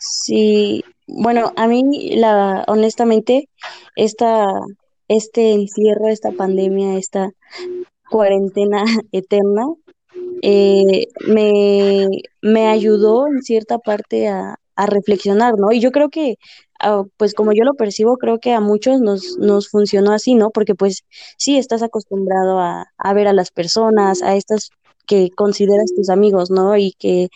Sí, 0.00 0.82
bueno, 1.06 1.52
a 1.54 1.68
mí, 1.68 2.16
la, 2.16 2.64
honestamente, 2.66 3.50
esta, 3.94 4.46
este 5.08 5.52
encierro, 5.52 6.08
esta 6.08 6.32
pandemia, 6.32 6.96
esta 6.96 7.30
cuarentena 8.10 8.84
eterna, 9.12 9.66
eh, 10.40 11.08
me, 11.26 12.08
me 12.40 12.66
ayudó 12.68 13.26
en 13.26 13.42
cierta 13.42 13.78
parte 13.78 14.28
a, 14.28 14.56
a 14.76 14.86
reflexionar, 14.86 15.54
¿no? 15.58 15.72
Y 15.72 15.80
yo 15.80 15.90
creo 15.92 16.08
que, 16.08 16.36
pues 17.16 17.34
como 17.34 17.52
yo 17.52 17.64
lo 17.64 17.74
percibo, 17.74 18.16
creo 18.16 18.38
que 18.38 18.52
a 18.52 18.60
muchos 18.60 19.00
nos, 19.00 19.38
nos 19.38 19.68
funcionó 19.68 20.12
así, 20.12 20.34
¿no? 20.34 20.50
Porque 20.50 20.74
pues 20.74 21.04
sí 21.36 21.58
estás 21.58 21.82
acostumbrado 21.82 22.58
a, 22.60 22.86
a 22.98 23.14
ver 23.14 23.28
a 23.28 23.32
las 23.32 23.50
personas, 23.50 24.22
a 24.22 24.36
estas 24.36 24.70
que 25.06 25.30
consideras 25.30 25.92
tus 25.94 26.08
amigos, 26.08 26.50
¿no? 26.50 26.76
Y 26.76 26.92
que 26.98 27.28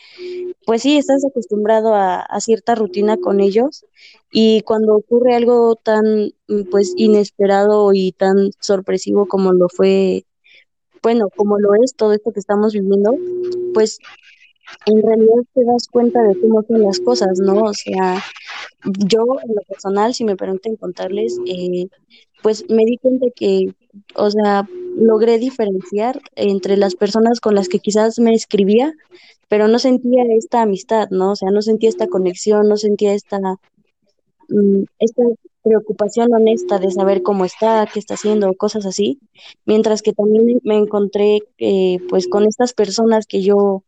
pues 0.66 0.82
sí 0.82 0.98
estás 0.98 1.24
acostumbrado 1.24 1.94
a, 1.94 2.20
a 2.20 2.40
cierta 2.40 2.74
rutina 2.74 3.16
con 3.16 3.40
ellos 3.40 3.84
y 4.30 4.62
cuando 4.62 4.96
ocurre 4.96 5.34
algo 5.34 5.76
tan 5.76 6.32
pues 6.70 6.92
inesperado 6.96 7.92
y 7.94 8.12
tan 8.12 8.50
sorpresivo 8.60 9.26
como 9.26 9.52
lo 9.52 9.68
fue, 9.68 10.24
bueno, 11.02 11.28
como 11.34 11.58
lo 11.58 11.70
es 11.82 11.94
todo 11.94 12.12
esto 12.12 12.32
que 12.32 12.40
estamos 12.40 12.72
viviendo, 12.74 13.14
pues 13.74 13.98
en 14.86 15.02
realidad 15.02 15.42
te 15.54 15.64
das 15.64 15.88
cuenta 15.90 16.22
de 16.22 16.40
cómo 16.40 16.62
son 16.62 16.82
las 16.82 17.00
cosas, 17.00 17.38
¿no? 17.40 17.62
O 17.62 17.74
sea, 17.74 18.22
yo 18.84 19.24
en 19.42 19.54
lo 19.54 19.62
personal, 19.68 20.14
si 20.14 20.24
me 20.24 20.36
permiten 20.36 20.76
contarles, 20.76 21.38
eh, 21.46 21.88
pues 22.42 22.64
me 22.68 22.84
di 22.84 22.96
cuenta 22.98 23.26
que, 23.34 23.74
o 24.14 24.30
sea, 24.30 24.68
logré 24.96 25.38
diferenciar 25.38 26.20
entre 26.36 26.76
las 26.76 26.94
personas 26.94 27.40
con 27.40 27.54
las 27.54 27.68
que 27.68 27.80
quizás 27.80 28.18
me 28.18 28.34
escribía, 28.34 28.92
pero 29.48 29.68
no 29.68 29.78
sentía 29.78 30.24
esta 30.36 30.62
amistad, 30.62 31.08
¿no? 31.10 31.32
O 31.32 31.36
sea, 31.36 31.50
no 31.50 31.62
sentía 31.62 31.88
esta 31.88 32.08
conexión, 32.08 32.68
no 32.68 32.76
sentía 32.76 33.14
esta, 33.14 33.38
mm, 34.48 34.84
esta 35.00 35.22
preocupación 35.62 36.32
honesta 36.32 36.78
de 36.78 36.90
saber 36.90 37.22
cómo 37.22 37.44
está, 37.44 37.86
qué 37.92 37.98
está 37.98 38.14
haciendo, 38.14 38.54
cosas 38.54 38.86
así, 38.86 39.18
mientras 39.66 40.02
que 40.02 40.12
también 40.12 40.60
me 40.64 40.76
encontré, 40.76 41.40
eh, 41.58 41.98
pues, 42.08 42.28
con 42.28 42.46
estas 42.46 42.72
personas 42.72 43.26
que 43.26 43.42
yo 43.42 43.82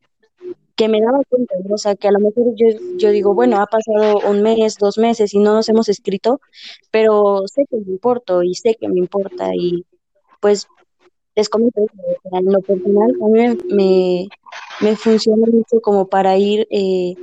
que 0.80 0.88
me 0.88 1.02
daba 1.02 1.20
cuenta, 1.28 1.54
o 1.68 1.76
sea, 1.76 1.94
que 1.94 2.08
a 2.08 2.10
lo 2.10 2.20
mejor 2.20 2.54
yo, 2.96 3.10
digo, 3.10 3.34
bueno, 3.34 3.60
ha 3.60 3.66
pasado 3.66 4.18
un 4.26 4.40
mes, 4.40 4.78
dos 4.78 4.96
meses 4.96 5.34
y 5.34 5.38
no 5.38 5.52
nos 5.52 5.68
hemos 5.68 5.90
escrito, 5.90 6.40
pero 6.90 7.42
sé 7.48 7.66
que 7.70 7.76
me 7.76 7.92
importo 7.92 8.42
y 8.42 8.54
sé 8.54 8.76
que 8.80 8.88
me 8.88 8.98
importa 8.98 9.50
y 9.54 9.84
pues 10.40 10.68
les 11.36 11.50
comento, 11.50 11.82
en 12.32 12.44
lo 12.46 12.62
personal, 12.62 13.10
a 13.22 13.26
mí 13.26 13.58
me, 13.68 14.28
me 14.80 14.96
funciona 14.96 15.44
mucho 15.52 15.82
como 15.82 16.06
para 16.06 16.38
ir, 16.38 16.66
eh, 16.70 17.14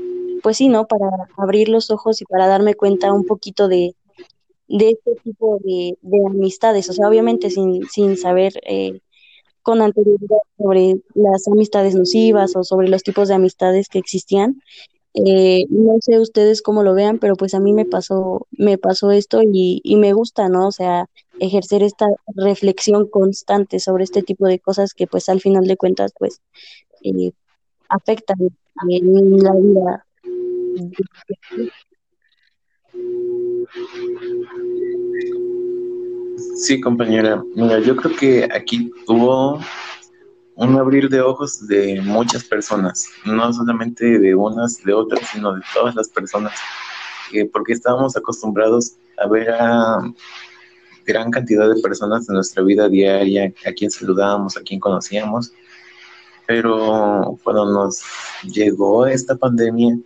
pues 0.44 0.58
sí, 0.58 0.68
¿no? 0.68 0.86
Para 0.86 1.10
abrir 1.36 1.68
los 1.68 1.90
ojos 1.90 2.22
y 2.22 2.26
para 2.26 2.46
darme 2.46 2.76
cuenta 2.76 3.12
un 3.12 3.26
poquito 3.26 3.68
de, 3.68 3.96
de 4.68 4.90
este 4.90 5.16
tipo 5.24 5.58
de, 5.64 5.98
de 6.00 6.18
amistades, 6.28 6.92
o 6.92 6.94
sea, 6.94 7.10
obviamente 7.10 7.50
sin, 7.50 7.90
sin 7.90 8.18
saber 8.18 8.54
eh, 8.68 9.00
con 9.68 9.82
anterioridad 9.82 10.38
sobre 10.58 10.96
las 11.14 11.46
amistades 11.50 11.94
nocivas 11.94 12.56
o 12.56 12.64
sobre 12.64 12.88
los 12.88 13.04
tipos 13.04 13.28
de 13.28 13.34
amistades 13.34 13.90
que 13.90 14.00
existían. 14.00 14.62
Eh, 15.14 15.66
no 15.70 15.98
sé 16.00 16.22
ustedes 16.22 16.62
cómo 16.62 16.84
lo 16.84 16.94
vean, 16.94 17.20
pero 17.20 17.36
pues 17.36 17.54
a 17.54 17.60
mí 17.60 17.74
me 17.74 17.84
pasó, 17.84 18.48
me 18.52 18.78
pasó 18.78 19.12
esto 19.12 19.42
y, 19.44 19.82
y 19.84 19.98
me 19.98 20.14
gusta, 20.14 20.48
¿no? 20.48 20.70
O 20.70 20.72
sea, 20.72 21.10
ejercer 21.42 21.84
esta 21.84 22.06
reflexión 22.34 23.10
constante 23.10 23.82
sobre 23.82 24.06
este 24.06 24.24
tipo 24.24 24.48
de 24.48 24.60
cosas 24.60 24.94
que 24.94 25.06
pues 25.06 25.28
al 25.28 25.42
final 25.42 25.66
de 25.68 25.76
cuentas 25.76 26.14
pues 26.18 26.40
eh, 27.04 27.34
afectan 27.90 28.38
en 28.88 29.38
la 29.40 29.52
vida. 29.54 30.06
Sí, 36.56 36.80
compañera. 36.80 37.44
Mira, 37.56 37.80
yo 37.80 37.96
creo 37.96 38.16
que 38.16 38.50
aquí 38.54 38.92
tuvo 39.06 39.60
un 40.56 40.76
abrir 40.76 41.10
de 41.10 41.22
ojos 41.22 41.68
de 41.68 42.02
muchas 42.02 42.44
personas, 42.44 43.08
no 43.26 43.52
solamente 43.54 44.20
de 44.20 44.36
unas, 44.36 44.84
de 44.84 44.94
otras, 44.94 45.22
sino 45.32 45.54
de 45.54 45.62
todas 45.74 45.96
las 45.96 46.10
personas, 46.10 46.54
porque 47.52 47.74
estábamos 47.74 48.16
acostumbrados 48.18 48.94
a 49.18 49.28
ver 49.28 49.50
a 49.52 50.00
gran 51.06 51.32
cantidad 51.32 51.74
de 51.74 51.82
personas 51.82 52.28
en 52.28 52.36
nuestra 52.36 52.64
vida 52.64 52.90
diaria, 52.90 53.54
a 53.66 53.72
quien 53.72 53.90
saludábamos, 53.90 54.58
a 54.58 54.62
quien 54.62 54.80
conocíamos, 54.80 55.54
pero 56.46 57.38
cuando 57.44 57.66
nos 57.66 58.02
llegó 58.44 59.08
esta 59.08 59.36
pandemia, 59.36 59.98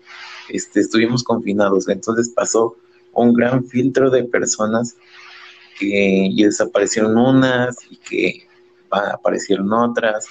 este, 0.49 0.81
estuvimos 0.81 1.23
confinados, 1.23 1.87
entonces 1.87 2.29
pasó 2.29 2.75
un 3.13 3.33
gran 3.33 3.65
filtro 3.65 4.09
de 4.09 4.23
personas 4.23 4.95
que 5.81 6.27
y 6.29 6.43
desaparecieron 6.43 7.17
unas 7.17 7.75
y 7.89 7.97
que 7.97 8.47
aparecieron 8.91 9.71
otras 9.73 10.27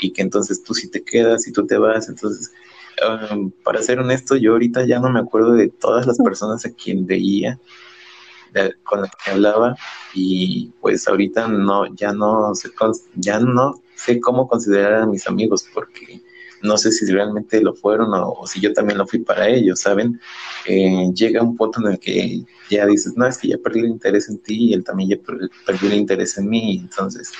y 0.00 0.12
que 0.12 0.22
entonces 0.22 0.62
tú 0.62 0.72
sí 0.74 0.90
te 0.90 1.02
quedas 1.02 1.46
y 1.46 1.52
tú 1.52 1.66
te 1.66 1.76
vas, 1.76 2.08
entonces 2.08 2.52
um, 3.30 3.50
para 3.62 3.82
ser 3.82 3.98
honesto 3.98 4.36
yo 4.36 4.52
ahorita 4.52 4.86
ya 4.86 4.98
no 5.00 5.10
me 5.10 5.20
acuerdo 5.20 5.52
de 5.52 5.68
todas 5.68 6.06
las 6.06 6.18
personas 6.18 6.64
a 6.64 6.70
quien 6.70 7.06
veía 7.06 7.58
con 8.84 9.02
las 9.02 9.10
que 9.16 9.32
hablaba 9.32 9.76
y 10.14 10.70
pues 10.80 11.08
ahorita 11.08 11.48
no 11.48 11.92
ya 11.94 12.12
no 12.12 12.54
sé 12.54 12.70
ya 13.16 13.40
no 13.40 13.82
sé 13.96 14.20
cómo 14.20 14.46
considerar 14.46 15.02
a 15.02 15.06
mis 15.06 15.26
amigos 15.26 15.66
porque 15.74 16.20
no 16.64 16.78
sé 16.78 16.90
si 16.90 17.06
realmente 17.06 17.60
lo 17.60 17.74
fueron 17.74 18.10
o, 18.14 18.46
si 18.46 18.60
yo 18.60 18.72
también 18.72 18.98
lo 18.98 19.06
fui 19.06 19.20
para 19.20 19.48
ellos, 19.48 19.80
¿saben? 19.80 20.20
Eh, 20.66 21.10
llega 21.14 21.42
un 21.42 21.56
punto 21.56 21.80
en 21.80 21.92
el 21.92 21.98
que 21.98 22.42
ya 22.70 22.86
dices, 22.86 23.14
no, 23.16 23.26
es 23.26 23.38
que 23.38 23.48
ya 23.48 23.58
perdí 23.58 23.80
el 23.80 23.86
interés 23.86 24.28
en 24.28 24.38
ti 24.38 24.70
y 24.70 24.74
él 24.74 24.82
también 24.82 25.10
ya 25.10 25.16
perdió 25.66 25.88
el 25.88 25.94
interés 25.94 26.38
en 26.38 26.48
mí, 26.48 26.78
entonces, 26.82 27.32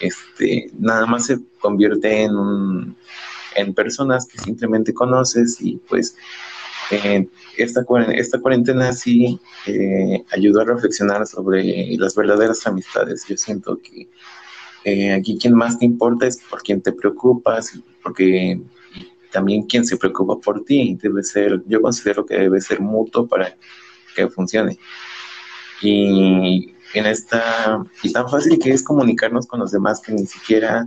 este, 0.00 0.70
nada 0.78 1.06
más 1.06 1.26
se 1.26 1.38
convierte 1.60 2.22
en 2.22 2.36
un, 2.36 2.96
en 3.56 3.74
personas 3.74 4.26
que 4.26 4.38
simplemente 4.38 4.94
conoces 4.94 5.60
y 5.60 5.76
pues 5.88 6.16
eh, 6.90 7.26
esta, 7.56 7.84
esta 8.14 8.40
cuarentena 8.40 8.92
sí 8.92 9.40
eh, 9.66 10.24
ayudó 10.30 10.60
a 10.60 10.64
reflexionar 10.64 11.26
sobre 11.26 11.96
las 11.96 12.14
verdaderas 12.14 12.66
amistades. 12.66 13.24
Yo 13.28 13.36
siento 13.36 13.78
que 13.78 14.08
eh, 14.84 15.12
aquí 15.12 15.38
quien 15.38 15.54
más 15.54 15.78
te 15.78 15.84
importa 15.84 16.26
es 16.26 16.38
por 16.38 16.62
quien 16.62 16.80
te 16.80 16.92
preocupas, 16.92 17.78
porque 18.02 18.60
también 19.30 19.64
quien 19.64 19.84
se 19.84 19.96
preocupa 19.96 20.38
por 20.38 20.64
ti 20.64 20.98
debe 21.00 21.22
ser, 21.22 21.62
yo 21.66 21.80
considero 21.80 22.26
que 22.26 22.36
debe 22.36 22.60
ser 22.60 22.80
mutuo 22.80 23.26
para 23.26 23.56
que 24.14 24.28
funcione. 24.28 24.78
Y 25.80 26.74
en 26.94 27.06
esta, 27.06 27.82
y 28.02 28.12
tan 28.12 28.28
fácil 28.28 28.58
que 28.58 28.70
es 28.70 28.82
comunicarnos 28.82 29.46
con 29.46 29.60
los 29.60 29.72
demás 29.72 30.00
que 30.00 30.12
ni 30.12 30.26
siquiera 30.26 30.86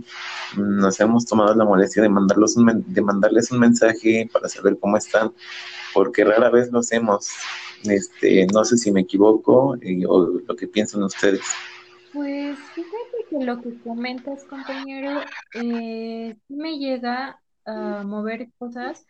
nos 0.56 1.00
hemos 1.00 1.26
tomado 1.26 1.54
la 1.54 1.64
molestia 1.64 2.02
de, 2.02 2.08
mandarlos 2.08 2.54
de 2.54 3.02
mandarles 3.02 3.50
un 3.50 3.58
mensaje 3.58 4.28
para 4.32 4.48
saber 4.48 4.78
cómo 4.80 4.96
están, 4.96 5.32
porque 5.92 6.24
rara 6.24 6.50
vez 6.50 6.70
lo 6.70 6.78
hacemos. 6.78 7.28
Este, 7.84 8.46
no 8.52 8.64
sé 8.64 8.78
si 8.78 8.90
me 8.90 9.02
equivoco 9.02 9.76
eh, 9.80 10.04
o 10.08 10.40
lo 10.46 10.56
que 10.56 10.66
piensan 10.66 11.02
ustedes. 11.02 11.42
Pues 12.12 12.56
fíjate 12.74 13.05
que 13.28 13.44
lo 13.44 13.60
que 13.60 13.78
comentas, 13.80 14.44
compañero, 14.44 15.20
eh, 15.54 16.36
me 16.48 16.78
llega 16.78 17.40
a 17.64 18.02
mover 18.04 18.48
cosas 18.58 19.04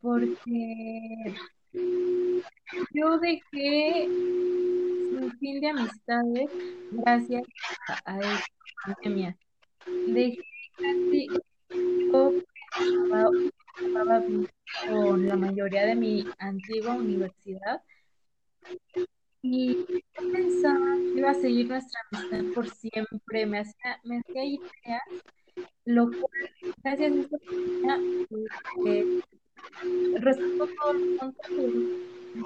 porque 0.00 1.34
yo 2.92 3.18
dejé 3.18 4.06
un 4.08 5.32
fin 5.40 5.60
de 5.60 5.68
amistades 5.68 6.50
gracias 6.92 7.42
a, 8.04 8.18
esta 8.18 8.46
pandemia. 8.84 9.36
Dejé 10.06 10.38
casi 10.76 11.28
con 12.10 12.44
la 15.26 15.36
mayoría 15.36 15.86
de 15.86 15.94
mi 15.94 16.24
antigua 16.38 16.94
universidad 16.94 17.82
y 19.42 19.86
yo 19.88 20.32
pensaba 20.32 20.96
que 20.96 21.18
iba 21.18 21.30
a 21.30 21.34
seguir 21.34 21.68
nuestra 21.68 22.00
amistad 22.10 22.54
por 22.54 22.68
siempre, 22.70 23.46
me 23.46 23.60
hacía, 23.60 24.00
me 24.04 24.18
hacía 24.18 24.44
ideas, 24.44 25.02
lo 25.84 26.06
cual, 26.06 26.74
gracias 26.82 27.12
a 27.12 27.20
esta 27.20 27.38
pandemia, 27.38 27.98
eh, 28.86 29.20
todo 30.80 30.92
los 30.92 31.02
puntos 31.18 31.34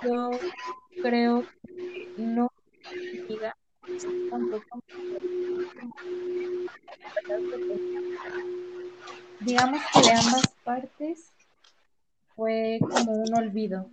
yo 0.04 0.30
creo 1.02 1.44
que 1.66 2.06
no 2.18 2.48
diga 3.28 3.56
digamos 9.40 9.80
que 9.92 10.00
de 10.00 10.12
ambas 10.12 10.54
partes 10.64 11.32
fue 12.36 12.78
como 12.80 13.12
un 13.12 13.34
olvido. 13.34 13.90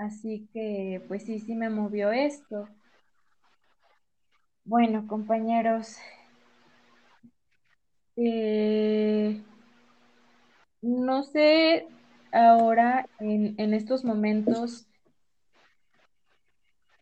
Así 0.00 0.48
que, 0.54 1.04
pues 1.08 1.24
sí, 1.24 1.38
sí 1.40 1.54
me 1.54 1.68
movió 1.68 2.10
esto. 2.10 2.68
Bueno, 4.64 5.06
compañeros, 5.06 5.98
eh, 8.16 9.42
no 10.82 11.22
sé 11.22 11.86
ahora 12.32 13.06
en, 13.18 13.54
en 13.58 13.74
estos 13.74 14.04
momentos 14.04 14.86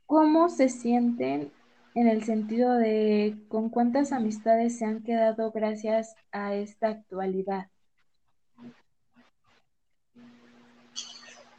cómo 0.07 0.49
se 0.49 0.69
sienten 0.69 1.53
en 1.95 2.09
el 2.09 2.25
sentido 2.25 2.73
de 2.75 3.37
con 3.49 3.71
cuántas 3.71 4.11
amistades 4.11 4.77
se 4.77 4.85
han 4.85 5.05
quedado 5.05 5.53
gracias 5.53 6.17
a 6.33 6.55
esta 6.57 6.89
actualidad. 6.89 7.69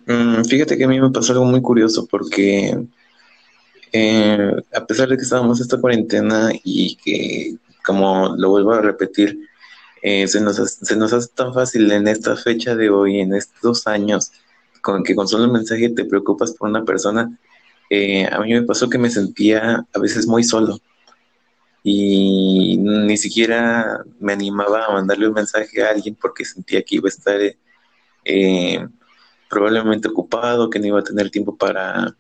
Mm, 0.09 0.43
fíjate 0.45 0.75
que 0.77 0.85
a 0.85 0.87
mí 0.87 0.99
me 0.99 1.11
pasó 1.11 1.33
algo 1.33 1.45
muy 1.45 1.61
curioso 1.61 2.07
porque 2.09 2.75
eh, 3.91 4.51
a 4.73 4.85
pesar 4.85 5.09
de 5.09 5.17
que 5.17 5.23
estábamos 5.23 5.59
esta 5.61 5.79
cuarentena 5.79 6.49
y 6.63 6.95
que, 6.97 7.55
como 7.83 8.35
lo 8.37 8.49
vuelvo 8.49 8.73
a 8.73 8.81
repetir, 8.81 9.37
eh, 10.01 10.27
se, 10.27 10.41
nos, 10.41 10.57
se 10.57 10.95
nos 10.95 11.13
hace 11.13 11.29
tan 11.35 11.53
fácil 11.53 11.91
en 11.91 12.07
esta 12.07 12.35
fecha 12.35 12.75
de 12.75 12.89
hoy, 12.89 13.19
en 13.19 13.33
estos 13.35 13.87
años, 13.87 14.31
con 14.81 15.03
que 15.03 15.15
con 15.15 15.27
solo 15.27 15.45
un 15.45 15.53
mensaje 15.53 15.89
te 15.89 16.05
preocupas 16.05 16.53
por 16.53 16.69
una 16.69 16.85
persona, 16.85 17.37
eh, 17.89 18.25
a 18.31 18.39
mí 18.41 18.53
me 18.53 18.63
pasó 18.63 18.89
que 18.89 18.97
me 18.97 19.09
sentía 19.09 19.85
a 19.93 19.99
veces 19.99 20.27
muy 20.27 20.43
solo. 20.43 20.79
Y 21.83 22.77
ni 22.77 23.17
siquiera 23.17 24.03
me 24.19 24.33
animaba 24.33 24.85
a 24.85 24.93
mandarle 24.93 25.27
un 25.27 25.33
mensaje 25.33 25.83
a 25.83 25.91
alguien 25.91 26.15
porque 26.15 26.45
sentía 26.45 26.83
que 26.83 26.95
iba 26.95 27.07
a 27.07 27.09
estar 27.09 27.39
probablemente 29.49 30.07
ocupado, 30.07 30.69
que 30.69 30.79
no 30.79 30.87
iba 30.87 30.99
a 30.99 31.03
tener 31.03 31.29
tiempo 31.29 31.55
para, 31.55 32.15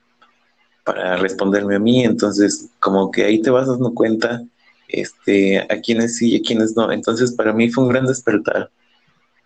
para 0.83 1.17
responderme 1.17 1.75
a 1.75 1.79
mí, 1.79 2.03
entonces 2.03 2.69
como 2.79 3.11
que 3.11 3.23
ahí 3.23 3.41
te 3.41 3.49
vas 3.49 3.67
dando 3.67 3.93
cuenta 3.93 4.43
este, 4.87 5.59
a 5.59 5.79
quienes 5.81 6.17
sí 6.17 6.31
y 6.31 6.37
a 6.37 6.41
quienes 6.41 6.75
no. 6.75 6.91
Entonces 6.91 7.31
para 7.31 7.53
mí 7.53 7.69
fue 7.69 7.83
un 7.83 7.91
gran 7.91 8.05
despertar. 8.05 8.71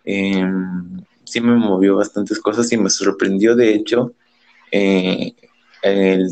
Em, 0.04 1.02
sí 1.24 1.40
me 1.40 1.54
movió 1.54 1.96
bastantes 1.96 2.38
cosas 2.40 2.70
y 2.72 2.76
me 2.76 2.90
sorprendió 2.90 3.54
de 3.56 3.74
hecho 3.74 4.12
eh, 4.70 5.34
el, 5.82 6.28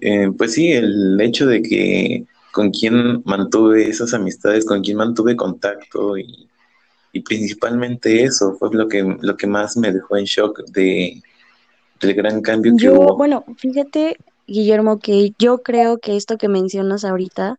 eh, 0.00 0.30
pues 0.36 0.54
sí, 0.54 0.72
el 0.72 1.20
hecho 1.20 1.46
de 1.46 1.62
que 1.62 2.26
con 2.52 2.70
quien 2.70 3.22
mantuve 3.24 3.88
esas 3.88 4.14
amistades, 4.14 4.64
con 4.64 4.82
quien 4.82 4.96
mantuve 4.98 5.36
contacto 5.36 6.18
y 6.18 6.48
y 7.12 7.20
principalmente 7.20 8.24
eso 8.24 8.56
fue 8.58 8.70
lo 8.72 8.88
que, 8.88 9.02
lo 9.20 9.36
que 9.36 9.46
más 9.46 9.76
me 9.76 9.92
dejó 9.92 10.16
en 10.16 10.24
shock 10.24 10.64
de, 10.70 11.22
del 12.00 12.14
gran 12.14 12.40
cambio 12.40 12.74
que 12.76 12.84
Yo, 12.84 12.94
hubo. 12.94 13.16
bueno, 13.16 13.44
fíjate, 13.58 14.16
Guillermo, 14.46 14.98
que 14.98 15.32
yo 15.38 15.62
creo 15.62 15.98
que 15.98 16.16
esto 16.16 16.38
que 16.38 16.48
mencionas 16.48 17.04
ahorita 17.04 17.58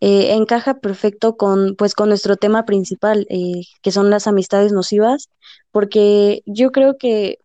eh, 0.00 0.34
encaja 0.34 0.74
perfecto 0.74 1.36
con, 1.36 1.74
pues, 1.74 1.94
con 1.94 2.08
nuestro 2.10 2.36
tema 2.36 2.64
principal, 2.64 3.26
eh, 3.28 3.62
que 3.82 3.90
son 3.90 4.10
las 4.10 4.26
amistades 4.26 4.72
nocivas, 4.72 5.30
porque 5.72 6.42
yo 6.46 6.70
creo 6.70 6.96
que 6.96 7.38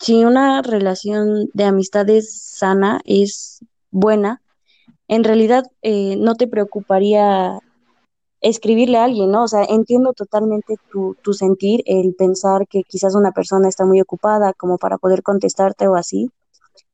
si 0.00 0.24
una 0.24 0.62
relación 0.62 1.48
de 1.52 1.64
amistades 1.64 2.40
sana 2.42 3.00
es 3.04 3.60
buena, 3.90 4.42
en 5.06 5.24
realidad 5.24 5.64
eh, 5.82 6.16
no 6.16 6.34
te 6.34 6.48
preocuparía 6.48 7.58
escribirle 8.40 8.98
a 8.98 9.04
alguien, 9.04 9.30
¿no? 9.30 9.44
O 9.44 9.48
sea, 9.48 9.64
entiendo 9.64 10.12
totalmente 10.12 10.76
tu, 10.90 11.16
tu 11.22 11.32
sentir, 11.32 11.82
el 11.86 12.14
pensar 12.14 12.66
que 12.68 12.82
quizás 12.84 13.14
una 13.14 13.32
persona 13.32 13.68
está 13.68 13.84
muy 13.84 14.00
ocupada 14.00 14.52
como 14.52 14.78
para 14.78 14.98
poder 14.98 15.22
contestarte 15.22 15.88
o 15.88 15.96
así, 15.96 16.30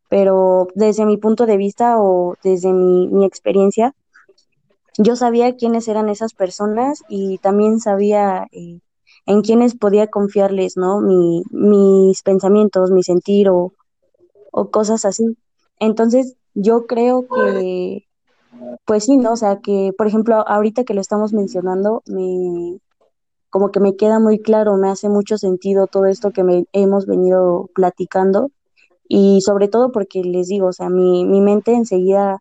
pero 0.09 0.68
desde 0.74 1.07
mi 1.07 1.16
punto 1.16 1.47
de 1.47 1.57
vista 1.57 2.01
o 2.01 2.36
desde 2.42 2.72
mi, 2.72 3.09
mi 3.09 3.24
experiencia, 3.24 3.95
yo 4.97 5.16
sabía 5.16 5.57
quiénes 5.57 5.88
eran 5.88 6.09
esas 6.09 6.34
personas 6.34 7.03
y 7.09 7.38
también 7.38 7.80
sabía 7.80 8.47
eh, 8.53 8.80
en 9.26 9.42
quiénes 9.42 9.74
podía 9.74 10.07
confiarles, 10.09 10.76
¿no? 10.76 11.01
Mi, 11.01 11.42
mis 11.51 12.22
pensamientos, 12.22 12.90
mi 12.90 13.03
sentir 13.03 13.49
o, 13.49 13.72
o 14.53 14.70
cosas 14.70 15.05
así. 15.05 15.36
Entonces, 15.80 16.36
yo 16.55 16.86
creo 16.86 17.26
que 17.26 18.07
pues 18.84 19.05
sí, 19.05 19.16
¿no? 19.16 19.32
O 19.32 19.36
sea, 19.36 19.61
que, 19.61 19.92
por 19.96 20.07
ejemplo, 20.07 20.46
ahorita 20.46 20.84
que 20.84 20.94
lo 20.94 21.00
estamos 21.00 21.32
mencionando, 21.32 22.02
me, 22.07 22.78
como 23.50 23.70
que 23.70 23.80
me 23.80 23.96
queda 23.96 24.18
muy 24.18 24.40
claro, 24.40 24.76
me 24.76 24.88
hace 24.90 25.09
mucho 25.09 25.38
sentido 25.38 25.86
todo 25.86 26.07
esto 26.07 26.32
que 26.32 26.42
me 26.42 26.66
hemos 26.72 27.07
venido 27.07 27.70
platicando 27.74 28.50
y 29.09 29.40
sobre 29.42 29.68
todo 29.68 29.92
porque 29.92 30.22
les 30.22 30.48
digo, 30.48 30.68
o 30.68 30.72
sea, 30.72 30.88
mi, 30.88 31.24
mi 31.24 31.40
mente 31.40 31.72
enseguida 31.72 32.40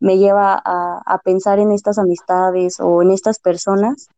me 0.00 0.18
lleva 0.18 0.60
a, 0.64 1.00
a 1.04 1.18
pensar 1.18 1.58
en 1.58 1.72
estas 1.72 1.98
amistades 1.98 2.80
o 2.80 3.02
en 3.02 3.10
estas 3.10 3.38
personas 3.38 4.08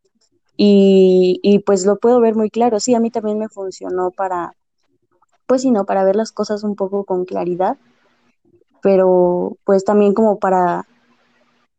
y, 0.57 1.41
y 1.43 1.61
pues 1.61 1.87
lo 1.87 1.97
puedo 1.97 2.21
ver 2.21 2.35
muy 2.35 2.51
claro. 2.51 2.81
Sí, 2.81 2.95
a 2.95 3.01
mí 3.01 3.11
también 3.11 3.39
me 3.39 3.49
funcionó 3.49 4.11
para, 4.11 4.55
pues 5.47 5.63
sí, 5.63 5.71
¿no? 5.71 5.85
Para 5.85 6.05
ver 6.05 6.17
las 6.17 6.33
cosas 6.33 6.63
un 6.63 6.77
poco 6.77 7.05
con 7.05 7.25
claridad, 7.25 7.77
pero 8.81 9.57
pues 9.65 9.85
también 9.85 10.15
como 10.15 10.39
para 10.39 10.87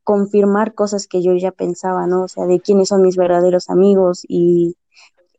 confirmar 0.03 0.73
cosas 0.73 1.07
que 1.07 1.21
yo 1.21 1.33
ya 1.33 1.51
pensaba, 1.51 2.07
¿no? 2.07 2.23
O 2.23 2.27
sea, 2.27 2.45
de 2.45 2.59
quiénes 2.59 2.89
son 2.89 3.01
mis 3.01 3.15
verdaderos 3.15 3.69
amigos 3.69 4.23
y 4.27 4.75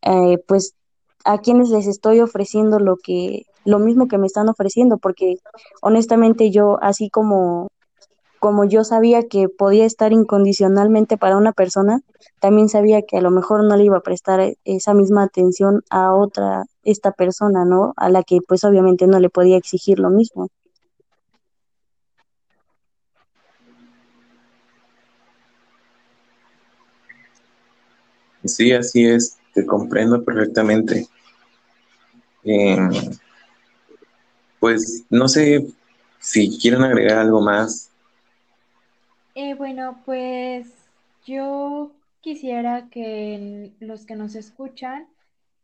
eh, 0.03 0.39
pues 0.47 0.75
a 1.25 1.39
quienes 1.39 1.71
les 1.71 1.87
estoy 1.87 2.21
ofreciendo 2.21 2.79
lo 2.79 2.97
que, 2.97 3.47
lo 3.65 3.79
mismo 3.79 4.09
que 4.09 4.19
me 4.19 4.27
están 4.27 4.49
ofreciendo, 4.49 4.99
porque 4.99 5.37
honestamente 5.81 6.51
yo, 6.51 6.79
así 6.83 7.09
como, 7.09 7.69
como 8.39 8.65
yo 8.65 8.85
sabía 8.85 9.23
que 9.23 9.49
podía 9.49 9.87
estar 9.87 10.12
incondicionalmente 10.12 11.17
para 11.17 11.39
una 11.39 11.53
persona, 11.53 12.01
también 12.41 12.69
sabía 12.69 13.03
que 13.03 13.17
a 13.17 13.23
lo 13.23 13.31
mejor 13.31 13.65
no 13.65 13.77
le 13.77 13.85
iba 13.85 13.97
a 13.97 14.03
prestar 14.03 14.55
esa 14.65 14.93
misma 14.93 15.23
atención 15.23 15.83
a 15.89 16.15
otra, 16.15 16.65
esta 16.83 17.12
persona, 17.12 17.65
¿no? 17.65 17.95
A 17.97 18.11
la 18.11 18.23
que 18.23 18.41
pues 18.47 18.65
obviamente 18.65 19.07
no 19.07 19.19
le 19.19 19.31
podía 19.31 19.57
exigir 19.57 19.99
lo 19.99 20.11
mismo. 20.11 20.49
Sí, 28.45 28.73
así 28.73 29.07
es, 29.07 29.39
te 29.53 29.65
comprendo 29.65 30.25
perfectamente. 30.25 31.07
Eh, 32.45 32.77
pues 34.61 35.05
no 35.11 35.29
sé 35.29 35.67
si 36.19 36.59
quieren 36.59 36.83
agregar 36.83 37.19
algo 37.19 37.41
más. 37.41 37.91
Eh, 39.35 39.55
bueno, 39.55 40.03
pues 40.05 40.69
yo 41.27 41.93
quisiera 42.21 42.89
que 42.91 43.73
los 43.81 44.07
que 44.07 44.17
nos 44.17 44.35
escuchan 44.35 45.09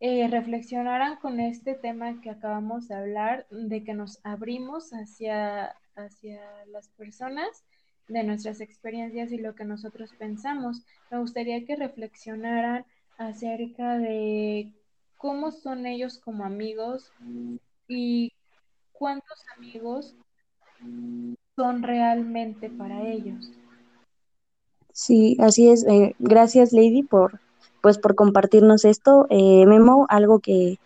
eh, 0.00 0.26
reflexionaran 0.28 1.16
con 1.16 1.40
este 1.40 1.74
tema 1.74 2.20
que 2.22 2.30
acabamos 2.30 2.88
de 2.88 2.94
hablar, 2.94 3.46
de 3.50 3.84
que 3.84 3.94
nos 3.94 4.18
abrimos 4.24 4.90
hacia, 4.90 5.76
hacia 5.94 6.40
las 6.66 6.88
personas 6.88 7.64
de 8.10 8.24
nuestras 8.24 8.60
experiencias 8.60 9.32
y 9.32 9.38
lo 9.38 9.54
que 9.54 9.64
nosotros 9.64 10.12
pensamos. 10.18 10.82
Me 11.10 11.18
gustaría 11.18 11.64
que 11.64 11.76
reflexionaran 11.76 12.84
acerca 13.18 13.98
de 13.98 14.72
cómo 15.16 15.52
son 15.52 15.86
ellos 15.86 16.18
como 16.18 16.44
amigos 16.44 17.12
y 17.88 18.32
cuántos 18.92 19.44
amigos 19.56 20.14
son 21.56 21.82
realmente 21.82 22.68
para 22.70 23.02
ellos. 23.02 23.52
Sí, 24.92 25.36
así 25.40 25.70
es. 25.70 25.86
Eh, 25.86 26.14
gracias, 26.18 26.72
Lady, 26.72 27.02
por 27.02 27.40
pues 27.80 27.98
por 27.98 28.14
compartirnos 28.14 28.84
esto. 28.84 29.26
Eh, 29.30 29.64
Memo, 29.66 30.06
algo 30.08 30.40
que, 30.40 30.78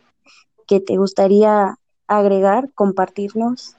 que 0.66 0.80
te 0.80 0.96
gustaría 0.96 1.76
agregar, 2.06 2.70
compartirnos. 2.74 3.76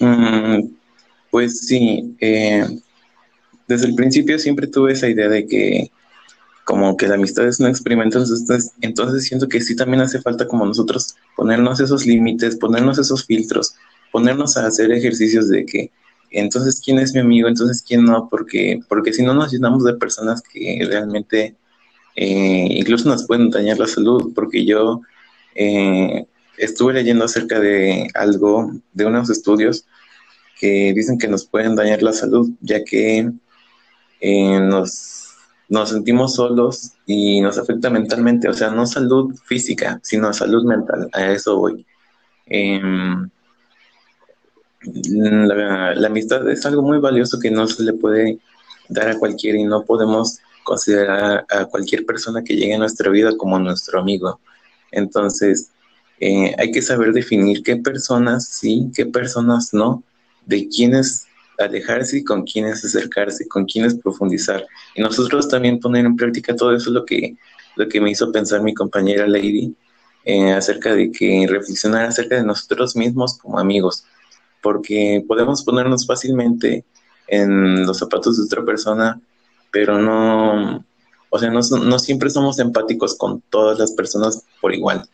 Mm, 0.00 0.74
pues 1.30 1.60
sí, 1.60 2.16
eh, 2.20 2.66
desde 3.68 3.86
el 3.86 3.94
principio 3.94 4.38
siempre 4.38 4.66
tuve 4.66 4.92
esa 4.92 5.08
idea 5.08 5.28
de 5.28 5.46
que 5.46 5.90
como 6.64 6.96
que 6.96 7.08
la 7.08 7.14
amistad 7.14 7.46
es 7.48 7.58
un 7.58 7.66
experimento, 7.66 8.18
entonces, 8.18 8.72
entonces 8.80 9.24
siento 9.24 9.48
que 9.48 9.60
sí 9.60 9.74
también 9.74 10.02
hace 10.02 10.20
falta 10.20 10.46
como 10.46 10.66
nosotros 10.66 11.16
ponernos 11.36 11.80
esos 11.80 12.06
límites, 12.06 12.56
ponernos 12.56 12.98
esos 12.98 13.26
filtros, 13.26 13.74
ponernos 14.12 14.56
a 14.56 14.66
hacer 14.66 14.92
ejercicios 14.92 15.48
de 15.48 15.64
que 15.66 15.90
entonces 16.30 16.80
quién 16.84 16.98
es 16.98 17.12
mi 17.12 17.20
amigo, 17.20 17.48
entonces 17.48 17.82
quién 17.82 18.04
no, 18.04 18.28
porque, 18.28 18.80
porque 18.88 19.12
si 19.12 19.22
no 19.22 19.34
nos 19.34 19.52
llenamos 19.52 19.84
de 19.84 19.94
personas 19.94 20.42
que 20.42 20.86
realmente 20.88 21.56
eh, 22.14 22.68
incluso 22.70 23.08
nos 23.08 23.26
pueden 23.26 23.50
dañar 23.50 23.78
la 23.78 23.86
salud, 23.86 24.32
porque 24.34 24.64
yo 24.64 25.00
eh, 25.54 26.24
estuve 26.56 26.92
leyendo 26.92 27.24
acerca 27.24 27.58
de 27.58 28.08
algo, 28.14 28.72
de 28.92 29.06
unos 29.06 29.30
estudios 29.30 29.86
que 30.60 30.92
dicen 30.94 31.18
que 31.18 31.26
nos 31.26 31.46
pueden 31.46 31.74
dañar 31.74 32.02
la 32.02 32.12
salud, 32.12 32.50
ya 32.60 32.84
que 32.84 33.30
eh, 34.20 34.60
nos, 34.60 35.30
nos 35.70 35.88
sentimos 35.88 36.34
solos 36.34 36.92
y 37.06 37.40
nos 37.40 37.56
afecta 37.56 37.88
mentalmente, 37.88 38.46
o 38.46 38.52
sea, 38.52 38.70
no 38.70 38.84
salud 38.84 39.34
física, 39.46 39.98
sino 40.02 40.34
salud 40.34 40.64
mental, 40.64 41.08
a 41.14 41.32
eso 41.32 41.56
voy. 41.56 41.86
Em, 42.44 43.30
la, 44.82 46.06
amistad 46.06 46.46
es 46.50 46.66
algo 46.66 46.82
muy 46.82 46.98
valioso 46.98 47.40
que 47.40 47.50
no 47.50 47.66
se 47.66 47.82
le 47.82 47.94
puede 47.94 48.38
dar 48.90 49.08
a 49.08 49.18
cualquiera 49.18 49.58
y 49.58 49.64
no 49.64 49.84
podemos 49.84 50.40
considerar 50.62 51.46
a 51.48 51.64
cualquier 51.64 52.04
persona 52.04 52.44
que 52.44 52.54
llegue 52.54 52.74
a 52.74 52.78
nuestra 52.78 53.10
vida 53.10 53.34
como 53.38 53.58
nuestro 53.58 54.00
amigo. 54.00 54.40
Entonces, 54.90 55.70
eh, 56.20 56.54
hay 56.58 56.70
que 56.70 56.82
saber 56.82 57.12
definir 57.14 57.62
qué 57.62 57.76
personas 57.76 58.46
sí, 58.46 58.90
qué 58.94 59.06
personas 59.06 59.72
no, 59.72 60.02
de 60.50 60.68
quiénes 60.68 61.26
alejarse 61.58 62.18
y 62.18 62.24
con 62.24 62.42
quiénes 62.42 62.84
acercarse, 62.84 63.46
con 63.46 63.64
quiénes 63.64 63.94
profundizar. 63.94 64.66
Y 64.94 65.02
nosotros 65.02 65.48
también 65.48 65.78
poner 65.78 66.04
en 66.04 66.16
práctica 66.16 66.56
todo 66.56 66.74
eso 66.74 66.90
lo 66.90 67.04
que, 67.04 67.36
lo 67.76 67.88
que 67.88 68.00
me 68.00 68.10
hizo 68.10 68.32
pensar 68.32 68.62
mi 68.62 68.74
compañera 68.74 69.26
Lady 69.26 69.74
eh, 70.24 70.52
acerca 70.52 70.94
de 70.94 71.12
que 71.12 71.46
reflexionar 71.48 72.06
acerca 72.06 72.36
de 72.36 72.44
nosotros 72.44 72.96
mismos 72.96 73.38
como 73.38 73.58
amigos, 73.58 74.04
porque 74.60 75.24
podemos 75.26 75.62
ponernos 75.62 76.06
fácilmente 76.06 76.84
en 77.28 77.86
los 77.86 77.98
zapatos 77.98 78.36
de 78.36 78.44
otra 78.44 78.64
persona, 78.64 79.20
pero 79.70 79.98
no, 79.98 80.84
o 81.30 81.38
sea, 81.38 81.50
no, 81.50 81.60
no 81.60 81.98
siempre 82.00 82.28
somos 82.28 82.58
empáticos 82.58 83.16
con 83.16 83.40
todas 83.50 83.78
las 83.78 83.92
personas 83.92 84.42
por 84.60 84.74
igual 84.74 85.08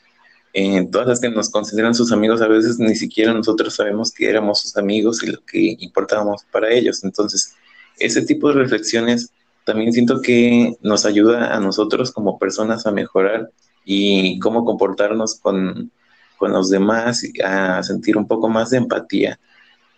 eh, 0.59 0.89
todas 0.91 1.07
las 1.07 1.21
que 1.21 1.29
nos 1.29 1.51
consideran 1.51 1.95
sus 1.95 2.13
amigos, 2.13 2.41
a 2.41 2.49
veces 2.49 2.79
ni 2.79 2.97
siquiera 2.97 3.35
nosotros 3.35 3.75
sabemos 3.75 4.11
que 4.11 4.27
éramos 4.27 4.63
sus 4.63 4.79
amigos 4.79 5.23
y 5.23 5.27
lo 5.27 5.45
que 5.45 5.77
importábamos 5.81 6.45
para 6.51 6.73
ellos. 6.73 7.05
Entonces, 7.05 7.55
ese 7.99 8.23
tipo 8.23 8.49
de 8.49 8.55
reflexiones 8.55 9.31
también 9.65 9.93
siento 9.93 10.23
que 10.23 10.79
nos 10.81 11.05
ayuda 11.05 11.55
a 11.55 11.61
nosotros 11.61 12.11
como 12.11 12.39
personas 12.39 12.87
a 12.87 12.91
mejorar 12.91 13.51
y 13.85 14.39
cómo 14.39 14.65
comportarnos 14.65 15.35
con, 15.35 15.93
con 16.39 16.53
los 16.53 16.71
demás, 16.71 17.23
a 17.45 17.83
sentir 17.83 18.17
un 18.17 18.27
poco 18.27 18.49
más 18.49 18.71
de 18.71 18.79
empatía 18.79 19.39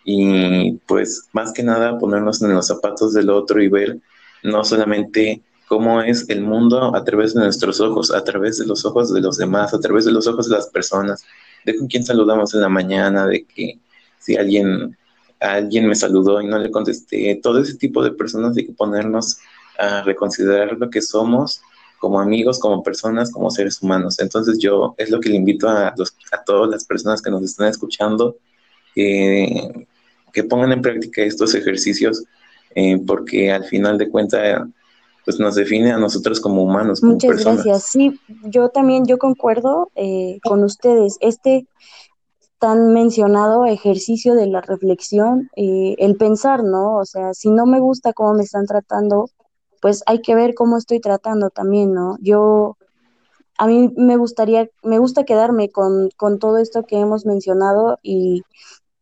y 0.03 0.73
pues 0.87 1.29
más 1.31 1.53
que 1.53 1.63
nada 1.63 1.97
ponernos 1.97 2.41
en 2.41 2.53
los 2.53 2.67
zapatos 2.67 3.13
del 3.13 3.29
otro 3.29 3.61
y 3.63 3.69
ver 3.69 3.97
no 4.43 4.65
solamente 4.65 5.41
cómo 5.69 6.01
es 6.01 6.27
el 6.29 6.41
mundo 6.41 6.95
a 6.95 7.03
través 7.03 7.35
de 7.35 7.41
nuestros 7.41 7.79
ojos, 7.79 8.11
a 8.11 8.23
través 8.23 8.57
de 8.57 8.65
los 8.65 8.83
ojos 8.85 9.13
de 9.13 9.21
los 9.21 9.37
demás, 9.37 9.71
a 9.71 9.79
través 9.79 10.03
de 10.03 10.11
los 10.11 10.25
ojos 10.25 10.49
de 10.49 10.55
las 10.55 10.67
personas, 10.67 11.23
de 11.63 11.77
con 11.77 11.87
quién 11.87 12.03
saludamos 12.03 12.55
en 12.55 12.61
la 12.61 12.69
mañana, 12.69 13.27
de 13.27 13.45
que 13.45 13.79
si 14.17 14.35
alguien, 14.35 14.97
alguien 15.39 15.87
me 15.87 15.93
saludó 15.93 16.41
y 16.41 16.47
no 16.47 16.57
le 16.57 16.71
contesté, 16.71 17.39
todo 17.43 17.59
ese 17.59 17.77
tipo 17.77 18.03
de 18.03 18.11
personas 18.11 18.57
hay 18.57 18.65
que 18.65 18.73
ponernos 18.73 19.37
a 19.77 20.01
reconsiderar 20.01 20.75
lo 20.75 20.89
que 20.89 21.03
somos 21.03 21.61
como 21.99 22.19
amigos, 22.19 22.57
como 22.57 22.81
personas, 22.81 23.31
como 23.31 23.51
seres 23.51 23.79
humanos. 23.79 24.19
Entonces 24.19 24.57
yo 24.57 24.95
es 24.97 25.11
lo 25.11 25.19
que 25.19 25.29
le 25.29 25.35
invito 25.35 25.69
a, 25.69 25.93
los, 25.95 26.15
todas 26.47 26.71
las 26.71 26.83
personas 26.83 27.21
que 27.21 27.29
nos 27.29 27.43
están 27.43 27.67
escuchando, 27.67 28.37
que 28.95 29.85
pongan 30.49 30.71
en 30.71 30.81
práctica 30.81 31.21
estos 31.21 31.53
ejercicios, 31.53 32.23
eh, 32.73 32.99
porque 33.05 33.51
al 33.51 33.65
final 33.65 33.99
de 33.99 34.09
cuentas 34.09 34.67
pues 35.29 35.39
nos 35.39 35.53
define 35.53 35.91
a 35.91 35.99
nosotros 35.99 36.41
como 36.41 36.63
humanos. 36.63 37.01
Como 37.01 37.13
Muchas 37.13 37.43
gracias. 37.45 37.83
Sí, 37.83 38.19
yo 38.45 38.69
también, 38.69 39.05
yo 39.05 39.19
concuerdo 39.19 39.91
eh, 39.93 40.39
con 40.43 40.63
ustedes. 40.63 41.17
Este 41.19 41.67
tan 42.57 42.93
mencionado 42.93 43.63
ejercicio 43.65 44.33
de 44.33 44.47
la 44.47 44.61
reflexión, 44.61 45.51
eh, 45.55 45.93
el 45.99 46.15
pensar, 46.15 46.63
¿no? 46.63 46.95
O 46.95 47.05
sea, 47.05 47.35
si 47.35 47.51
no 47.51 47.67
me 47.67 47.79
gusta 47.79 48.11
cómo 48.11 48.33
me 48.33 48.41
están 48.41 48.65
tratando, 48.65 49.29
pues 49.83 50.01
hay 50.07 50.23
que 50.23 50.33
ver 50.33 50.55
cómo 50.55 50.79
estoy 50.79 50.99
tratando 50.99 51.51
también, 51.51 51.93
¿no? 51.93 52.17
Yo, 52.21 52.75
a 53.59 53.67
mí 53.67 53.93
me 53.97 54.17
gustaría, 54.17 54.67
me 54.81 54.97
gusta 54.97 55.25
quedarme 55.25 55.69
con, 55.69 56.09
con 56.17 56.39
todo 56.39 56.57
esto 56.57 56.87
que 56.87 56.97
hemos 56.99 57.27
mencionado 57.27 57.99
y 58.01 58.41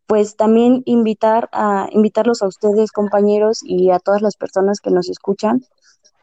pues 0.07 0.35
también 0.35 0.83
invitar 0.85 1.47
a, 1.53 1.87
invitarlos 1.91 2.41
a 2.41 2.47
ustedes, 2.47 2.91
compañeros, 2.91 3.59
y 3.63 3.91
a 3.91 3.99
todas 3.99 4.21
las 4.21 4.35
personas 4.35 4.81
que 4.81 4.91
nos 4.91 5.09
escuchan, 5.09 5.63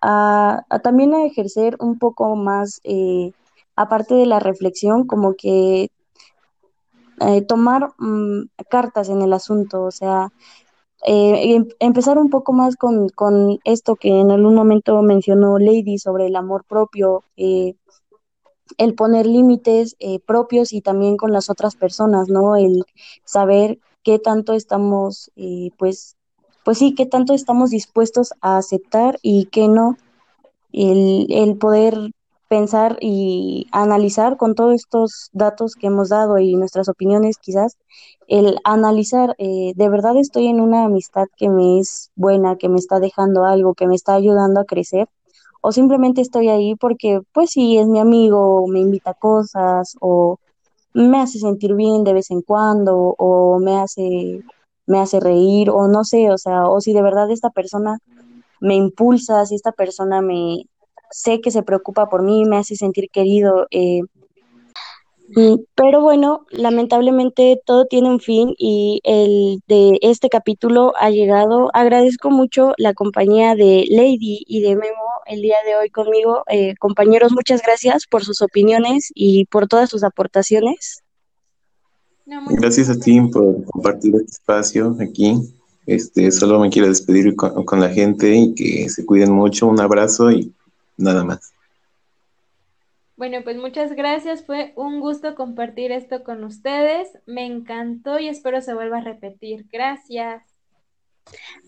a, 0.06 0.64
también 0.82 1.14
a 1.14 1.24
ejercer 1.24 1.76
un 1.80 1.98
poco 1.98 2.36
más, 2.36 2.80
eh, 2.84 3.32
aparte 3.74 4.14
de 4.14 4.26
la 4.26 4.38
reflexión, 4.38 5.06
como 5.06 5.34
que 5.34 5.90
eh, 7.20 7.42
tomar 7.42 7.88
mm, 7.98 8.48
cartas 8.68 9.08
en 9.08 9.22
el 9.22 9.32
asunto, 9.32 9.82
o 9.82 9.90
sea, 9.90 10.28
eh, 11.06 11.54
em, 11.54 11.68
empezar 11.80 12.18
un 12.18 12.28
poco 12.30 12.52
más 12.52 12.76
con, 12.76 13.08
con, 13.08 13.58
esto 13.64 13.96
que 13.96 14.08
en 14.20 14.30
algún 14.30 14.54
momento 14.54 15.00
mencionó 15.02 15.58
Lady 15.58 15.98
sobre 15.98 16.26
el 16.26 16.36
amor 16.36 16.64
propio, 16.64 17.24
el 17.36 18.94
poner 18.94 19.26
límites 19.26 19.96
propios 20.26 20.72
y 20.72 20.80
también 20.82 21.16
con 21.16 21.32
las 21.32 21.50
otras 21.50 21.76
personas, 21.76 22.28
¿no? 22.28 22.56
El 22.56 22.84
saber 23.24 23.78
qué 24.02 24.18
tanto 24.18 24.52
estamos, 24.54 25.30
pues, 25.78 26.16
pues 26.64 26.78
sí, 26.78 26.94
qué 26.94 27.06
tanto 27.06 27.34
estamos 27.34 27.70
dispuestos 27.70 28.32
a 28.40 28.56
aceptar 28.56 29.18
y 29.22 29.46
qué 29.46 29.68
no. 29.68 29.96
El, 30.72 31.26
el 31.30 31.56
poder 31.56 32.10
pensar 32.48 32.98
y 33.00 33.66
analizar 33.72 34.36
con 34.36 34.54
todos 34.54 34.74
estos 34.74 35.30
datos 35.32 35.74
que 35.74 35.88
hemos 35.88 36.08
dado 36.08 36.38
y 36.38 36.56
nuestras 36.56 36.88
opiniones 36.88 37.38
quizás, 37.38 37.76
el 38.28 38.58
analizar, 38.64 39.34
eh, 39.38 39.72
de 39.74 39.88
verdad 39.88 40.16
estoy 40.16 40.46
en 40.46 40.60
una 40.60 40.84
amistad 40.84 41.26
que 41.36 41.48
me 41.48 41.80
es 41.80 42.10
buena, 42.16 42.56
que 42.56 42.68
me 42.68 42.78
está 42.78 43.00
dejando 43.00 43.44
algo, 43.44 43.74
que 43.74 43.86
me 43.86 43.94
está 43.94 44.14
ayudando 44.14 44.60
a 44.60 44.64
crecer, 44.64 45.08
o 45.60 45.72
simplemente 45.72 46.20
estoy 46.20 46.48
ahí 46.48 46.74
porque 46.76 47.20
pues 47.32 47.50
sí, 47.50 47.78
es 47.78 47.86
mi 47.86 47.98
amigo, 47.98 48.66
me 48.68 48.80
invita 48.80 49.10
a 49.10 49.14
cosas, 49.14 49.96
o 50.00 50.38
me 50.92 51.20
hace 51.20 51.38
sentir 51.38 51.74
bien 51.74 52.04
de 52.04 52.12
vez 52.12 52.30
en 52.30 52.42
cuando, 52.42 53.14
o 53.18 53.58
me 53.58 53.78
hace, 53.78 54.42
me 54.86 54.98
hace 55.00 55.20
reír, 55.20 55.70
o 55.70 55.88
no 55.88 56.04
sé, 56.04 56.30
o 56.30 56.38
sea, 56.38 56.68
o 56.68 56.80
si 56.80 56.92
de 56.92 57.02
verdad 57.02 57.30
esta 57.30 57.50
persona 57.50 57.98
me 58.60 58.74
impulsa, 58.74 59.46
si 59.46 59.54
esta 59.54 59.72
persona 59.72 60.20
me, 60.20 60.66
sé 61.10 61.40
que 61.40 61.50
se 61.50 61.62
preocupa 61.62 62.08
por 62.08 62.22
mí, 62.22 62.44
me 62.44 62.56
hace 62.56 62.76
sentir 62.76 63.08
querido. 63.10 63.66
Eh, 63.70 64.00
pero 65.74 66.00
bueno, 66.00 66.44
lamentablemente 66.50 67.60
todo 67.64 67.86
tiene 67.86 68.10
un 68.10 68.20
fin 68.20 68.54
y 68.58 69.00
el 69.04 69.62
de 69.68 69.98
este 70.02 70.28
capítulo 70.28 70.92
ha 70.98 71.10
llegado. 71.10 71.70
Agradezco 71.72 72.30
mucho 72.30 72.74
la 72.78 72.94
compañía 72.94 73.54
de 73.54 73.86
Lady 73.88 74.44
y 74.46 74.60
de 74.60 74.76
Memo 74.76 75.04
el 75.26 75.40
día 75.40 75.56
de 75.64 75.76
hoy 75.76 75.90
conmigo. 75.90 76.42
Eh, 76.48 76.74
compañeros, 76.76 77.32
muchas 77.32 77.62
gracias 77.62 78.06
por 78.06 78.24
sus 78.24 78.42
opiniones 78.42 79.10
y 79.14 79.46
por 79.46 79.68
todas 79.68 79.88
sus 79.88 80.02
aportaciones. 80.02 81.03
Gracias 82.26 82.90
a 82.90 82.98
ti 82.98 83.20
por 83.20 83.64
compartir 83.64 84.14
este 84.16 84.32
espacio 84.32 84.96
aquí. 85.00 85.34
Este, 85.86 86.30
solo 86.30 86.58
me 86.58 86.70
quiero 86.70 86.88
despedir 86.88 87.36
con 87.36 87.80
la 87.80 87.90
gente 87.90 88.34
y 88.34 88.54
que 88.54 88.88
se 88.88 89.04
cuiden 89.04 89.32
mucho. 89.32 89.66
Un 89.66 89.80
abrazo 89.80 90.30
y 90.30 90.52
nada 90.96 91.24
más. 91.24 91.54
Bueno, 93.16 93.38
pues 93.44 93.56
muchas 93.56 93.92
gracias. 93.94 94.44
Fue 94.44 94.72
un 94.76 95.00
gusto 95.00 95.34
compartir 95.34 95.92
esto 95.92 96.24
con 96.24 96.42
ustedes. 96.42 97.08
Me 97.26 97.46
encantó 97.46 98.18
y 98.18 98.28
espero 98.28 98.60
se 98.60 98.74
vuelva 98.74 98.98
a 98.98 99.02
repetir. 99.02 99.66
Gracias. 99.70 100.42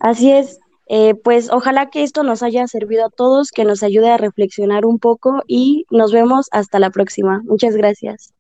Así 0.01 0.33
es. 0.33 0.59
Eh, 0.89 1.15
pues 1.15 1.51
ojalá 1.51 1.91
que 1.91 2.03
esto 2.03 2.23
nos 2.23 2.43
haya 2.43 2.67
servido 2.69 3.07
a 3.07 3.11
todos, 3.11 3.51
que 3.51 3.65
nos 3.65 3.83
ayude 3.83 4.11
a 4.11 4.19
reflexionar 4.19 4.87
un 4.87 4.99
poco 4.99 5.43
y 5.47 5.85
nos 5.91 6.13
vemos 6.13 6.49
hasta 6.53 6.79
la 6.79 6.91
próxima. 6.91 7.43
Muchas 7.45 7.77
gracias. 7.77 8.36